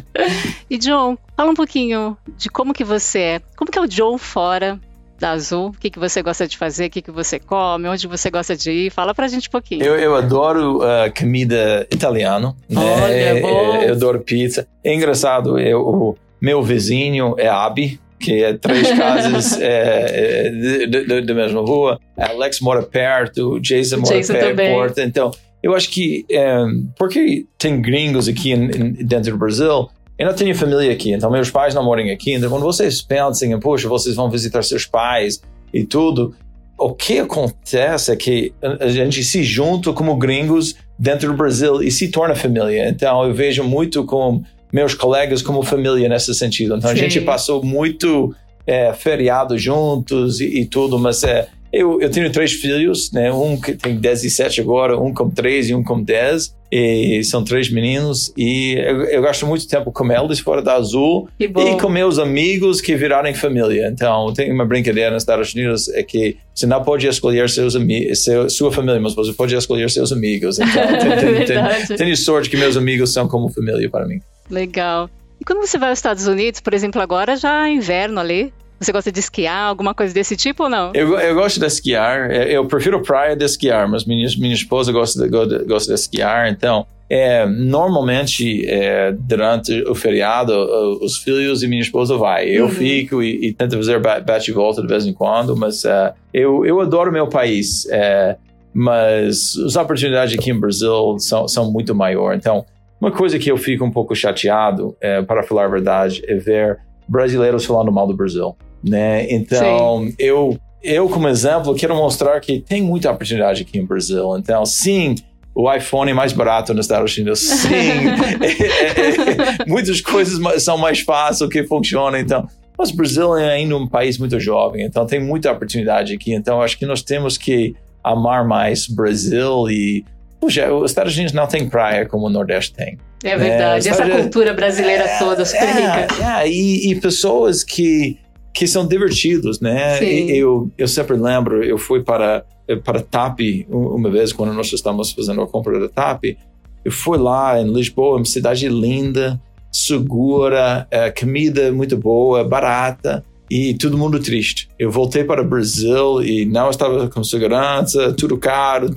e 0.68 0.76
John, 0.76 1.16
fala 1.36 1.50
um 1.50 1.54
pouquinho 1.54 2.16
de 2.36 2.50
como 2.50 2.74
que 2.74 2.84
você 2.84 3.18
é. 3.18 3.40
Como 3.56 3.70
que 3.70 3.78
é 3.78 3.82
o 3.82 3.88
John 3.88 4.18
fora 4.18 4.78
da 5.18 5.30
Azul? 5.30 5.68
O 5.68 5.72
que, 5.72 5.90
que 5.90 5.98
você 5.98 6.22
gosta 6.22 6.46
de 6.46 6.56
fazer? 6.56 6.86
O 6.86 6.90
que, 6.90 7.02
que 7.02 7.10
você 7.10 7.38
come? 7.38 7.88
Onde 7.88 8.06
você 8.06 8.30
gosta 8.30 8.56
de 8.56 8.70
ir? 8.70 8.90
Fala 8.90 9.14
pra 9.14 9.28
gente 9.28 9.48
um 9.48 9.50
pouquinho. 9.50 9.84
Eu, 9.84 9.96
eu 9.96 10.14
adoro 10.14 10.78
uh, 10.78 11.12
comida 11.18 11.86
italiana. 11.90 12.54
Né? 12.68 12.80
Olha, 12.80 13.12
é, 13.12 13.40
bom. 13.40 13.48
É, 13.48 13.88
eu 13.88 13.92
adoro 13.92 14.20
pizza. 14.20 14.66
É 14.84 14.94
engraçado, 14.94 15.58
eu, 15.58 15.80
o 15.80 16.16
meu 16.40 16.62
vizinho 16.62 17.34
é 17.38 17.48
Abi, 17.48 18.00
que 18.18 18.42
é 18.42 18.54
três 18.54 18.90
casas 18.92 19.58
é, 19.60 20.50
é, 20.84 21.20
da 21.22 21.34
mesma 21.34 21.60
rua. 21.60 21.98
Alex 22.16 22.60
mora 22.60 22.82
perto, 22.82 23.60
Jason 23.60 23.98
mora 23.98 24.16
Jason 24.16 24.34
perto. 24.34 25.00
Então, 25.00 25.30
eu 25.62 25.74
acho 25.74 25.90
que 25.90 26.24
um, 26.30 26.88
porque 26.96 27.46
tem 27.58 27.80
gringos 27.80 28.28
aqui 28.28 28.52
em, 28.52 28.64
em, 28.64 28.92
dentro 28.92 29.32
do 29.32 29.38
Brasil, 29.38 29.88
eu 30.18 30.26
não 30.26 30.34
tenho 30.34 30.54
família 30.54 30.92
aqui, 30.92 31.12
então 31.12 31.30
meus 31.30 31.50
pais 31.50 31.74
não 31.74 31.84
moram 31.84 32.10
aqui. 32.10 32.32
Então, 32.32 32.48
quando 32.48 32.62
vocês 32.62 33.02
pensam, 33.02 33.58
poxa, 33.60 33.88
vocês 33.88 34.16
vão 34.16 34.30
visitar 34.30 34.62
seus 34.62 34.86
pais 34.86 35.42
e 35.72 35.84
tudo, 35.84 36.34
o 36.78 36.92
que 36.92 37.18
acontece 37.18 38.12
é 38.12 38.16
que 38.16 38.52
a 38.80 38.88
gente 38.88 39.22
se 39.22 39.42
junta 39.42 39.92
como 39.92 40.16
gringos 40.16 40.76
dentro 40.98 41.30
do 41.30 41.36
Brasil 41.36 41.82
e 41.82 41.90
se 41.90 42.08
torna 42.08 42.34
família. 42.34 42.88
Então, 42.88 43.24
eu 43.24 43.34
vejo 43.34 43.62
muito 43.62 44.04
com 44.04 44.42
meus 44.72 44.94
colegas 44.94 45.42
como 45.42 45.62
família 45.62 46.08
nesse 46.08 46.34
sentido. 46.34 46.76
Então, 46.76 46.90
Sim. 46.90 46.96
a 46.96 46.98
gente 46.98 47.20
passou 47.20 47.62
muito 47.62 48.34
é, 48.66 48.92
feriado 48.92 49.56
juntos 49.58 50.40
e, 50.40 50.60
e 50.60 50.66
tudo, 50.66 50.98
mas 50.98 51.22
é, 51.22 51.48
eu, 51.80 52.00
eu 52.00 52.10
tenho 52.10 52.30
três 52.30 52.52
filhos, 52.52 53.10
né? 53.12 53.32
Um 53.32 53.60
que 53.60 53.74
tem 53.74 53.96
17 53.96 54.60
agora, 54.60 54.98
um 54.98 55.12
com 55.12 55.30
3 55.30 55.70
e 55.70 55.74
um 55.74 55.82
com 55.82 56.02
10. 56.02 56.56
E 56.72 57.22
são 57.22 57.44
três 57.44 57.70
meninos. 57.70 58.32
E 58.36 58.74
eu, 58.74 59.04
eu 59.04 59.22
gasto 59.22 59.46
muito 59.46 59.68
tempo 59.68 59.92
com 59.92 60.10
eles 60.10 60.40
fora 60.40 60.60
da 60.60 60.74
Azul. 60.74 61.28
E 61.38 61.48
com 61.48 61.88
meus 61.88 62.18
amigos 62.18 62.80
que 62.80 62.96
viraram 62.96 63.32
família. 63.34 63.88
Então, 63.88 64.32
tem 64.32 64.52
uma 64.52 64.64
brincadeira 64.64 65.10
nos 65.12 65.22
Estados 65.22 65.54
Unidos 65.54 65.88
é 65.90 66.02
que 66.02 66.36
você 66.54 66.66
não 66.66 66.82
pode 66.82 67.06
escolher 67.06 67.48
seus 67.48 67.76
amigos, 67.76 68.24
seu, 68.24 68.50
sua 68.50 68.72
família, 68.72 69.00
mas 69.00 69.14
você 69.14 69.32
pode 69.32 69.54
escolher 69.54 69.88
seus 69.90 70.10
amigos. 70.10 70.58
Então, 70.58 70.86
tem, 70.98 71.46
tem, 71.46 71.86
tem, 71.86 71.96
tenho 71.96 72.16
sorte 72.16 72.50
que 72.50 72.56
meus 72.56 72.76
amigos 72.76 73.12
são 73.12 73.28
como 73.28 73.48
família 73.48 73.88
para 73.88 74.06
mim. 74.06 74.20
Legal. 74.50 75.08
E 75.40 75.44
quando 75.44 75.64
você 75.66 75.78
vai 75.78 75.90
aos 75.90 75.98
Estados 75.98 76.26
Unidos, 76.26 76.60
por 76.60 76.74
exemplo, 76.74 77.00
agora 77.00 77.36
já 77.36 77.68
é 77.68 77.72
inverno 77.72 78.18
ali, 78.18 78.52
você 78.78 78.92
gosta 78.92 79.10
de 79.10 79.18
esquiar, 79.18 79.68
alguma 79.68 79.94
coisa 79.94 80.12
desse 80.12 80.36
tipo 80.36 80.64
ou 80.64 80.68
não? 80.68 80.92
Eu, 80.94 81.18
eu 81.18 81.34
gosto 81.34 81.58
de 81.58 81.66
esquiar. 81.66 82.30
É, 82.30 82.52
eu 82.52 82.66
prefiro 82.66 83.02
praia 83.02 83.34
de 83.34 83.44
esquiar, 83.44 83.88
mas 83.88 84.04
minha, 84.04 84.28
minha 84.38 84.54
esposa 84.54 84.92
gosta 84.92 85.22
de, 85.22 85.64
gosta 85.64 85.94
de 85.94 86.00
esquiar. 86.00 86.50
Então, 86.50 86.86
é, 87.08 87.46
normalmente, 87.46 88.68
é, 88.68 89.12
durante 89.12 89.82
o 89.88 89.94
feriado, 89.94 90.52
os 91.00 91.18
filhos 91.18 91.62
e 91.62 91.68
minha 91.68 91.80
esposa 91.80 92.16
vai. 92.16 92.48
Eu 92.48 92.64
uhum. 92.64 92.70
fico 92.70 93.22
e, 93.22 93.46
e, 93.46 93.52
tento 93.52 93.76
fazer 93.76 94.00
bate 94.00 94.50
e 94.50 94.54
volta 94.54 94.82
de 94.82 94.88
vez 94.88 95.06
em 95.06 95.12
quando, 95.12 95.56
mas 95.56 95.84
é, 95.84 96.12
eu, 96.34 96.66
eu 96.66 96.80
adoro 96.80 97.12
meu 97.12 97.28
país. 97.28 97.86
É, 97.90 98.36
mas 98.74 99.56
as 99.64 99.74
oportunidades 99.76 100.38
aqui 100.38 100.50
em 100.50 100.58
Brasil 100.58 101.16
são, 101.18 101.48
são 101.48 101.70
muito 101.70 101.94
maiores. 101.94 102.38
Então, 102.38 102.66
uma 103.00 103.10
coisa 103.10 103.38
que 103.38 103.50
eu 103.50 103.56
fico 103.56 103.84
um 103.84 103.90
pouco 103.90 104.14
chateado, 104.14 104.94
é, 105.00 105.22
para 105.22 105.42
falar 105.42 105.64
a 105.64 105.68
verdade, 105.68 106.22
é 106.26 106.34
ver 106.34 106.78
brasileiros 107.08 107.64
falando 107.64 107.92
mal 107.92 108.06
do 108.06 108.14
Brasil. 108.14 108.56
Né? 108.82 109.26
Então, 109.30 110.08
eu, 110.18 110.58
eu, 110.82 111.08
como 111.08 111.28
exemplo, 111.28 111.74
quero 111.74 111.94
mostrar 111.94 112.40
que 112.40 112.60
tem 112.60 112.82
muita 112.82 113.10
oportunidade 113.10 113.62
aqui 113.62 113.78
em 113.78 113.84
Brasil. 113.84 114.36
Então, 114.36 114.64
sim, 114.64 115.14
o 115.54 115.72
iPhone 115.72 116.10
é 116.10 116.14
mais 116.14 116.32
barato 116.32 116.72
nos 116.74 116.86
Estados 116.86 117.16
Unidos. 117.16 117.40
Sim, 117.40 117.68
é, 117.70 119.00
é, 119.00 119.62
é, 119.62 119.66
muitas 119.66 120.00
coisas 120.00 120.62
são 120.62 120.78
mais 120.78 121.00
fáceis 121.00 121.50
que 121.50 121.64
funcionam. 121.64 122.18
Então, 122.18 122.48
mas 122.78 122.90
o 122.90 122.96
Brasil 122.96 123.36
é 123.36 123.54
ainda 123.54 123.76
um 123.76 123.86
país 123.86 124.18
muito 124.18 124.38
jovem, 124.38 124.84
então 124.84 125.06
tem 125.06 125.18
muita 125.18 125.50
oportunidade 125.50 126.14
aqui. 126.14 126.34
Então, 126.34 126.60
acho 126.60 126.78
que 126.78 126.84
nós 126.84 127.02
temos 127.02 127.38
que 127.38 127.74
amar 128.04 128.46
mais 128.46 128.86
Brasil 128.86 129.68
e 129.70 130.04
Puxa, 130.40 130.72
os 130.72 130.90
Estados 130.90 131.14
Unidos 131.14 131.32
não 131.32 131.46
tem 131.46 131.68
praia 131.68 132.06
como 132.06 132.26
o 132.26 132.30
Nordeste 132.30 132.74
tem. 132.74 132.98
É 133.24 133.36
verdade, 133.36 133.88
é, 133.88 133.90
essa 133.90 134.08
cultura 134.08 134.52
brasileira 134.52 135.04
é, 135.04 135.18
toda 135.18 135.44
super 135.44 135.64
é, 135.64 136.02
rica. 136.02 136.46
E, 136.46 136.90
e, 136.90 137.00
pessoas 137.00 137.64
que, 137.64 138.18
que 138.56 138.66
são 138.66 138.86
divertidos, 138.86 139.60
né? 139.60 140.02
eu, 140.02 140.70
eu 140.78 140.88
sempre 140.88 141.14
lembro, 141.14 141.62
eu 141.62 141.76
fui 141.76 142.02
para, 142.02 142.42
para 142.82 143.02
TAP 143.02 143.66
uma 143.68 144.10
vez, 144.10 144.32
quando 144.32 144.54
nós 144.54 144.72
estávamos 144.72 145.12
fazendo 145.12 145.42
a 145.42 145.46
compra 145.46 145.78
da 145.78 145.90
TAP, 145.90 146.38
eu 146.82 146.90
fui 146.90 147.18
lá 147.18 147.60
em 147.60 147.70
Lisboa, 147.70 148.16
uma 148.16 148.24
cidade 148.24 148.66
linda, 148.66 149.38
segura, 149.70 150.86
é, 150.90 151.10
comida 151.10 151.70
muito 151.70 151.98
boa, 151.98 152.42
barata 152.44 153.22
e 153.50 153.74
todo 153.74 153.98
mundo 153.98 154.18
triste. 154.18 154.70
Eu 154.78 154.90
voltei 154.90 155.22
para 155.22 155.42
o 155.42 155.46
Brasil 155.46 156.22
e 156.22 156.46
não 156.46 156.70
estava 156.70 157.08
com 157.10 157.22
segurança, 157.22 158.14
tudo 158.14 158.38
caro, 158.38 158.88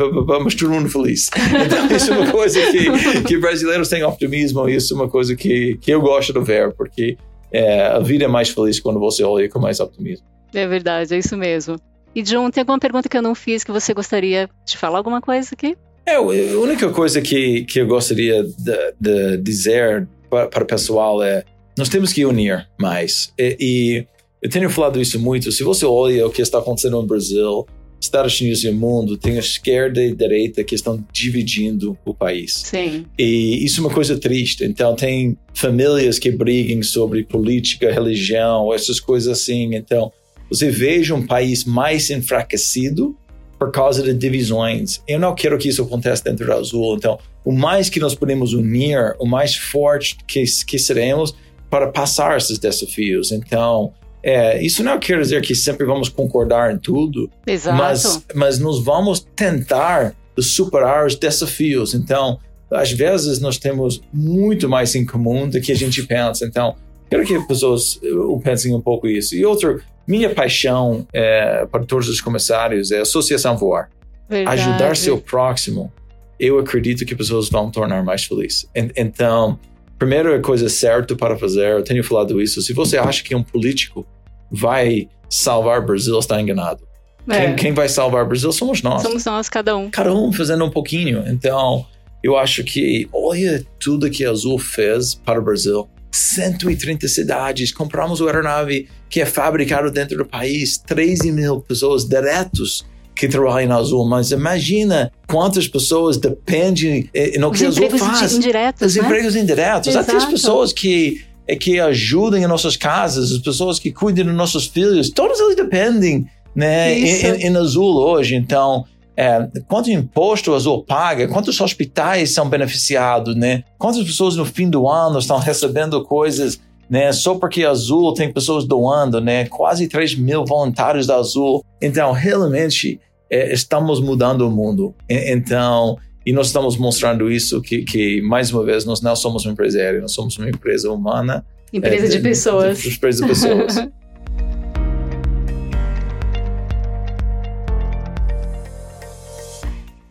mas 0.41 0.55
todo 0.55 0.71
mundo 0.71 0.87
feliz. 0.89 1.29
Então, 1.65 1.97
isso 1.97 2.13
é 2.13 2.17
uma 2.17 2.31
coisa 2.31 2.59
que, 2.71 3.23
que 3.23 3.37
brasileiros 3.37 3.89
têm 3.89 4.03
optimismo 4.03 4.69
isso 4.69 4.93
é 4.93 4.95
uma 4.95 5.09
coisa 5.09 5.35
que, 5.35 5.77
que 5.81 5.91
eu 5.91 5.99
gosto 5.99 6.31
de 6.31 6.39
ver, 6.39 6.73
porque 6.75 7.17
é, 7.51 7.87
a 7.87 7.99
vida 7.99 8.25
é 8.25 8.27
mais 8.27 8.49
feliz 8.49 8.79
quando 8.79 8.99
você 8.99 9.23
olha 9.23 9.49
com 9.49 9.59
mais 9.59 9.79
optimismo. 9.79 10.25
É 10.53 10.67
verdade, 10.67 11.13
é 11.13 11.17
isso 11.17 11.37
mesmo. 11.37 11.77
E 12.15 12.21
John, 12.21 12.49
tem 12.49 12.61
alguma 12.61 12.79
pergunta 12.79 13.07
que 13.07 13.17
eu 13.17 13.21
não 13.21 13.35
fiz 13.35 13.63
que 13.63 13.71
você 13.71 13.93
gostaria 13.93 14.49
de 14.65 14.77
falar 14.77 14.97
alguma 14.97 15.21
coisa 15.21 15.49
aqui? 15.53 15.77
É, 16.05 16.15
a 16.15 16.21
única 16.21 16.89
coisa 16.89 17.21
que, 17.21 17.63
que 17.65 17.81
eu 17.81 17.87
gostaria 17.87 18.43
de, 18.43 18.93
de 18.99 19.37
dizer 19.37 20.07
para, 20.29 20.47
para 20.47 20.63
o 20.63 20.67
pessoal 20.67 21.21
é 21.21 21.43
nós 21.77 21.87
temos 21.87 22.11
que 22.11 22.25
unir 22.25 22.67
mais. 22.79 23.31
E, 23.37 23.57
e 23.59 24.07
eu 24.41 24.49
tenho 24.49 24.69
falado 24.69 24.99
isso 24.99 25.19
muito. 25.19 25.51
Se 25.51 25.63
você 25.63 25.85
olha 25.85 26.25
o 26.25 26.31
que 26.31 26.41
está 26.41 26.59
acontecendo 26.59 26.99
no 26.99 27.07
Brasil, 27.07 27.65
Estados 27.99 28.39
Unidos 28.39 28.63
e 28.63 28.69
o 28.69 28.73
mundo, 28.73 29.17
tem 29.17 29.35
a 29.35 29.39
esquerda 29.39 30.01
e 30.01 30.11
a 30.11 30.15
direita 30.15 30.63
que 30.63 30.73
estão 30.73 31.03
dividindo 31.11 31.97
o 32.05 32.13
país. 32.13 32.53
Sim. 32.65 33.05
E 33.17 33.63
isso 33.63 33.81
é 33.81 33.85
uma 33.85 33.93
coisa 33.93 34.17
triste. 34.17 34.63
Então, 34.63 34.95
tem 34.95 35.37
famílias 35.53 36.17
que 36.17 36.31
brigam 36.31 36.81
sobre 36.81 37.23
política, 37.23 37.91
religião, 37.91 38.73
essas 38.73 38.99
coisas 38.99 39.27
assim. 39.27 39.75
Então, 39.75 40.11
você 40.49 40.69
veja 40.69 41.13
um 41.13 41.25
país 41.25 41.65
mais 41.65 42.09
enfraquecido 42.09 43.15
por 43.59 43.71
causa 43.71 44.01
de 44.01 44.13
divisões. 44.13 45.01
Eu 45.05 45.19
não 45.19 45.35
quero 45.35 45.57
que 45.57 45.67
isso 45.67 45.83
aconteça 45.83 46.23
dentro 46.23 46.45
do 46.45 46.53
Azul. 46.53 46.95
Então, 46.95 47.19
o 47.43 47.51
mais 47.51 47.89
que 47.89 47.99
nós 47.99 48.15
podemos 48.15 48.53
unir, 48.53 49.15
o 49.19 49.25
mais 49.25 49.55
forte 49.55 50.17
que, 50.25 50.43
que 50.65 50.79
seremos 50.79 51.35
para 51.69 51.87
passar 51.91 52.37
esses 52.37 52.57
desafios. 52.57 53.31
Então, 53.31 53.93
é, 54.21 54.61
isso 54.61 54.83
não 54.83 54.99
quer 54.99 55.19
dizer 55.21 55.41
que 55.41 55.55
sempre 55.55 55.85
vamos 55.85 56.09
concordar 56.09 56.73
em 56.73 56.77
tudo, 56.77 57.29
Exato. 57.47 57.77
mas, 57.77 58.25
mas 58.35 58.59
nós 58.59 58.83
vamos 58.83 59.25
tentar 59.35 60.13
superar 60.37 61.05
os 61.05 61.15
desafios. 61.15 61.93
Então, 61.93 62.39
às 62.71 62.91
vezes 62.91 63.39
nós 63.39 63.57
temos 63.57 64.01
muito 64.13 64.69
mais 64.69 64.93
em 64.95 65.05
comum 65.05 65.49
do 65.49 65.59
que 65.61 65.71
a 65.71 65.75
gente 65.75 66.03
pensa. 66.03 66.45
Então, 66.45 66.75
quero 67.09 67.25
que 67.25 67.35
as 67.35 67.47
pessoas 67.47 67.95
uh, 68.03 68.39
pensem 68.41 68.73
um 68.75 68.81
pouco 68.81 69.07
isso. 69.07 69.35
E 69.35 69.45
outro, 69.45 69.81
minha 70.07 70.33
paixão 70.33 71.07
é, 71.13 71.65
para 71.65 71.83
todos 71.85 72.09
os 72.09 72.21
comissários 72.21 72.91
é 72.91 72.99
associação 72.99 73.57
voar. 73.57 73.89
Verdade. 74.29 74.61
Ajudar 74.61 74.95
seu 74.95 75.17
próximo. 75.17 75.91
Eu 76.39 76.59
acredito 76.59 77.05
que 77.05 77.15
pessoas 77.15 77.49
vão 77.49 77.71
tornar 77.71 78.03
mais 78.03 78.23
felizes. 78.23 78.69
Então, 78.95 79.59
primeira 79.99 80.39
coisa 80.39 80.69
certa 80.69 81.15
para 81.15 81.37
fazer, 81.37 81.73
eu 81.73 81.83
tenho 81.83 82.03
falado 82.03 82.41
isso, 82.41 82.61
se 82.61 82.73
você 82.73 82.97
acha 82.97 83.21
que 83.21 83.35
um 83.35 83.43
político 83.43 84.07
vai 84.49 85.07
salvar 85.29 85.79
o 85.79 85.85
Brasil, 85.85 86.17
está 86.17 86.41
enganado. 86.41 86.87
É. 87.29 87.47
Quem, 87.47 87.55
quem, 87.55 87.73
vai 87.73 87.89
salvar 87.89 88.23
o 88.23 88.27
Brasil 88.27 88.51
somos 88.51 88.81
nós. 88.81 89.03
Somos 89.03 89.25
nós, 89.25 89.49
cada 89.49 89.77
um. 89.77 89.91
Cada 89.91 90.11
um 90.15 90.31
fazendo 90.31 90.65
um 90.65 90.69
pouquinho. 90.69 91.23
Então, 91.27 91.85
eu 92.23 92.37
acho 92.37 92.63
que, 92.63 93.07
olha 93.13 93.63
tudo 93.77 94.09
que 94.09 94.25
a 94.25 94.31
Azul 94.31 94.57
fez 94.57 95.13
para 95.13 95.39
o 95.39 95.43
Brasil. 95.43 95.87
130 96.11 97.07
cidades, 97.07 97.71
compramos 97.71 98.19
o 98.19 98.25
aeronave 98.25 98.87
que 99.09 99.21
é 99.21 99.25
fabricado 99.25 99.91
dentro 99.91 100.17
do 100.17 100.25
país, 100.25 100.77
13 100.77 101.31
mil 101.31 101.61
pessoas 101.61 102.05
diretos 102.05 102.83
que 103.19 103.27
trabalham 103.27 103.67
na 103.67 103.75
Azul, 103.75 104.07
mas 104.07 104.31
imagina 104.31 105.11
quantas 105.27 105.67
pessoas 105.67 106.15
dependem 106.15 107.09
eh, 107.13 107.37
no 107.37 107.51
que 107.51 107.65
a 107.65 107.67
Azul 107.67 107.89
faz. 107.89 108.33
Indiretos, 108.33 108.87
Os 108.87 108.95
né? 108.95 109.03
empregos 109.03 109.35
indiretos. 109.35 109.89
Exato. 109.89 110.09
Até 110.09 110.17
as 110.17 110.25
pessoas 110.25 110.71
que, 110.71 111.21
eh, 111.45 111.57
que 111.57 111.81
ajudam 111.81 112.39
em 112.39 112.47
nossas 112.47 112.77
casas, 112.77 113.31
as 113.33 113.39
pessoas 113.39 113.77
que 113.77 113.91
cuidam 113.91 114.25
dos 114.25 114.35
nossos 114.35 114.67
filhos, 114.67 115.09
todos 115.09 115.37
eles 115.37 115.57
dependem 115.57 116.27
né, 116.55 116.97
em, 116.97 117.47
em, 117.47 117.57
Azul 117.57 117.97
hoje. 117.97 118.35
Então, 118.35 118.85
é, 119.17 119.49
quanto 119.67 119.91
imposto 119.91 120.53
Azul 120.53 120.81
paga, 120.85 121.27
quantos 121.27 121.59
hospitais 121.59 122.33
são 122.33 122.47
beneficiados, 122.47 123.35
né? 123.35 123.65
Quantas 123.77 124.01
pessoas 124.01 124.37
no 124.37 124.45
fim 124.45 124.69
do 124.69 124.87
ano 124.87 125.19
estão 125.19 125.37
recebendo 125.39 126.01
coisas, 126.05 126.57
né? 126.89 127.11
Só 127.11 127.35
porque 127.35 127.65
Azul 127.65 128.13
tem 128.13 128.31
pessoas 128.31 128.63
doando, 128.63 129.19
né? 129.19 129.45
Quase 129.47 129.89
3 129.89 130.15
mil 130.15 130.45
voluntários 130.45 131.05
da 131.05 131.17
Azul. 131.17 131.65
Então, 131.81 132.13
realmente, 132.13 132.97
é, 133.29 133.53
estamos 133.53 134.01
mudando 134.01 134.41
o 134.47 134.51
mundo. 134.51 134.95
E, 135.07 135.31
então, 135.31 135.97
e 136.25 136.33
nós 136.33 136.47
estamos 136.47 136.75
mostrando 136.77 137.31
isso 137.31 137.61
que, 137.61 137.83
que, 137.83 138.21
mais 138.21 138.51
uma 138.51 138.63
vez, 138.65 138.85
nós 138.85 139.01
não 139.01 139.15
somos 139.15 139.45
uma 139.45 139.53
empresa 139.53 139.79
aérea, 139.79 140.01
nós 140.01 140.13
somos 140.13 140.37
uma 140.37 140.49
empresa 140.49 140.91
humana. 140.91 141.45
Empresa 141.71 142.05
é, 142.05 142.09
de, 142.09 142.17
de 142.17 142.23
pessoas. 142.23 142.79
De, 142.79 142.89
empresa 142.89 143.21
de 143.21 143.29
pessoas. 143.29 143.75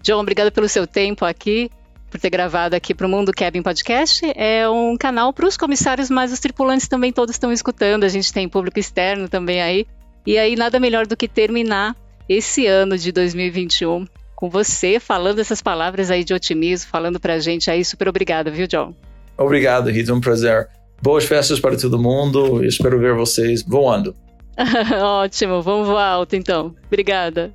John, 0.02 0.20
obrigada 0.20 0.50
pelo 0.50 0.68
seu 0.70 0.86
tempo 0.86 1.26
aqui, 1.26 1.70
por 2.10 2.18
ter 2.18 2.30
gravado 2.30 2.74
aqui 2.74 2.94
para 2.94 3.06
o 3.06 3.10
Mundo 3.10 3.30
Cabin 3.30 3.60
Podcast. 3.60 4.24
É 4.34 4.66
um 4.66 4.96
canal 4.96 5.34
para 5.34 5.46
os 5.46 5.54
comissários, 5.54 6.08
mas 6.08 6.32
os 6.32 6.40
tripulantes 6.40 6.88
também 6.88 7.12
todos 7.12 7.34
estão 7.34 7.52
escutando. 7.52 8.04
A 8.04 8.08
gente 8.08 8.32
tem 8.32 8.48
público 8.48 8.78
externo 8.78 9.28
também 9.28 9.60
aí. 9.60 9.86
E 10.24 10.38
aí, 10.38 10.56
nada 10.56 10.80
melhor 10.80 11.06
do 11.06 11.14
que 11.14 11.28
terminar 11.28 11.94
esse 12.28 12.66
ano 12.66 12.98
de 12.98 13.10
2021 13.10 14.04
com 14.36 14.48
você, 14.50 15.00
falando 15.00 15.40
essas 15.40 15.62
palavras 15.62 16.10
aí 16.10 16.22
de 16.22 16.34
otimismo, 16.34 16.88
falando 16.90 17.18
pra 17.18 17.40
gente 17.40 17.70
aí. 17.70 17.84
Super 17.84 18.08
obrigada, 18.08 18.50
viu, 18.50 18.68
John? 18.68 18.94
Obrigado, 19.36 19.90
Rita. 19.90 20.12
Um 20.12 20.20
prazer. 20.20 20.68
Boas 21.02 21.24
festas 21.24 21.58
para 21.58 21.76
todo 21.76 21.98
mundo. 21.98 22.64
Espero 22.64 23.00
ver 23.00 23.14
vocês 23.14 23.62
voando. 23.62 24.14
Ótimo. 25.02 25.62
Vamos 25.62 25.88
voar 25.88 26.06
alto, 26.06 26.36
então. 26.36 26.74
Obrigada. 26.86 27.52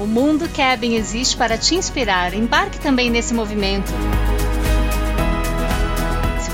O 0.00 0.06
Mundo 0.06 0.48
Cabin 0.48 0.94
existe 0.94 1.36
para 1.36 1.56
te 1.56 1.74
inspirar. 1.74 2.34
Embarque 2.34 2.78
também 2.80 3.08
nesse 3.08 3.32
movimento 3.32 3.92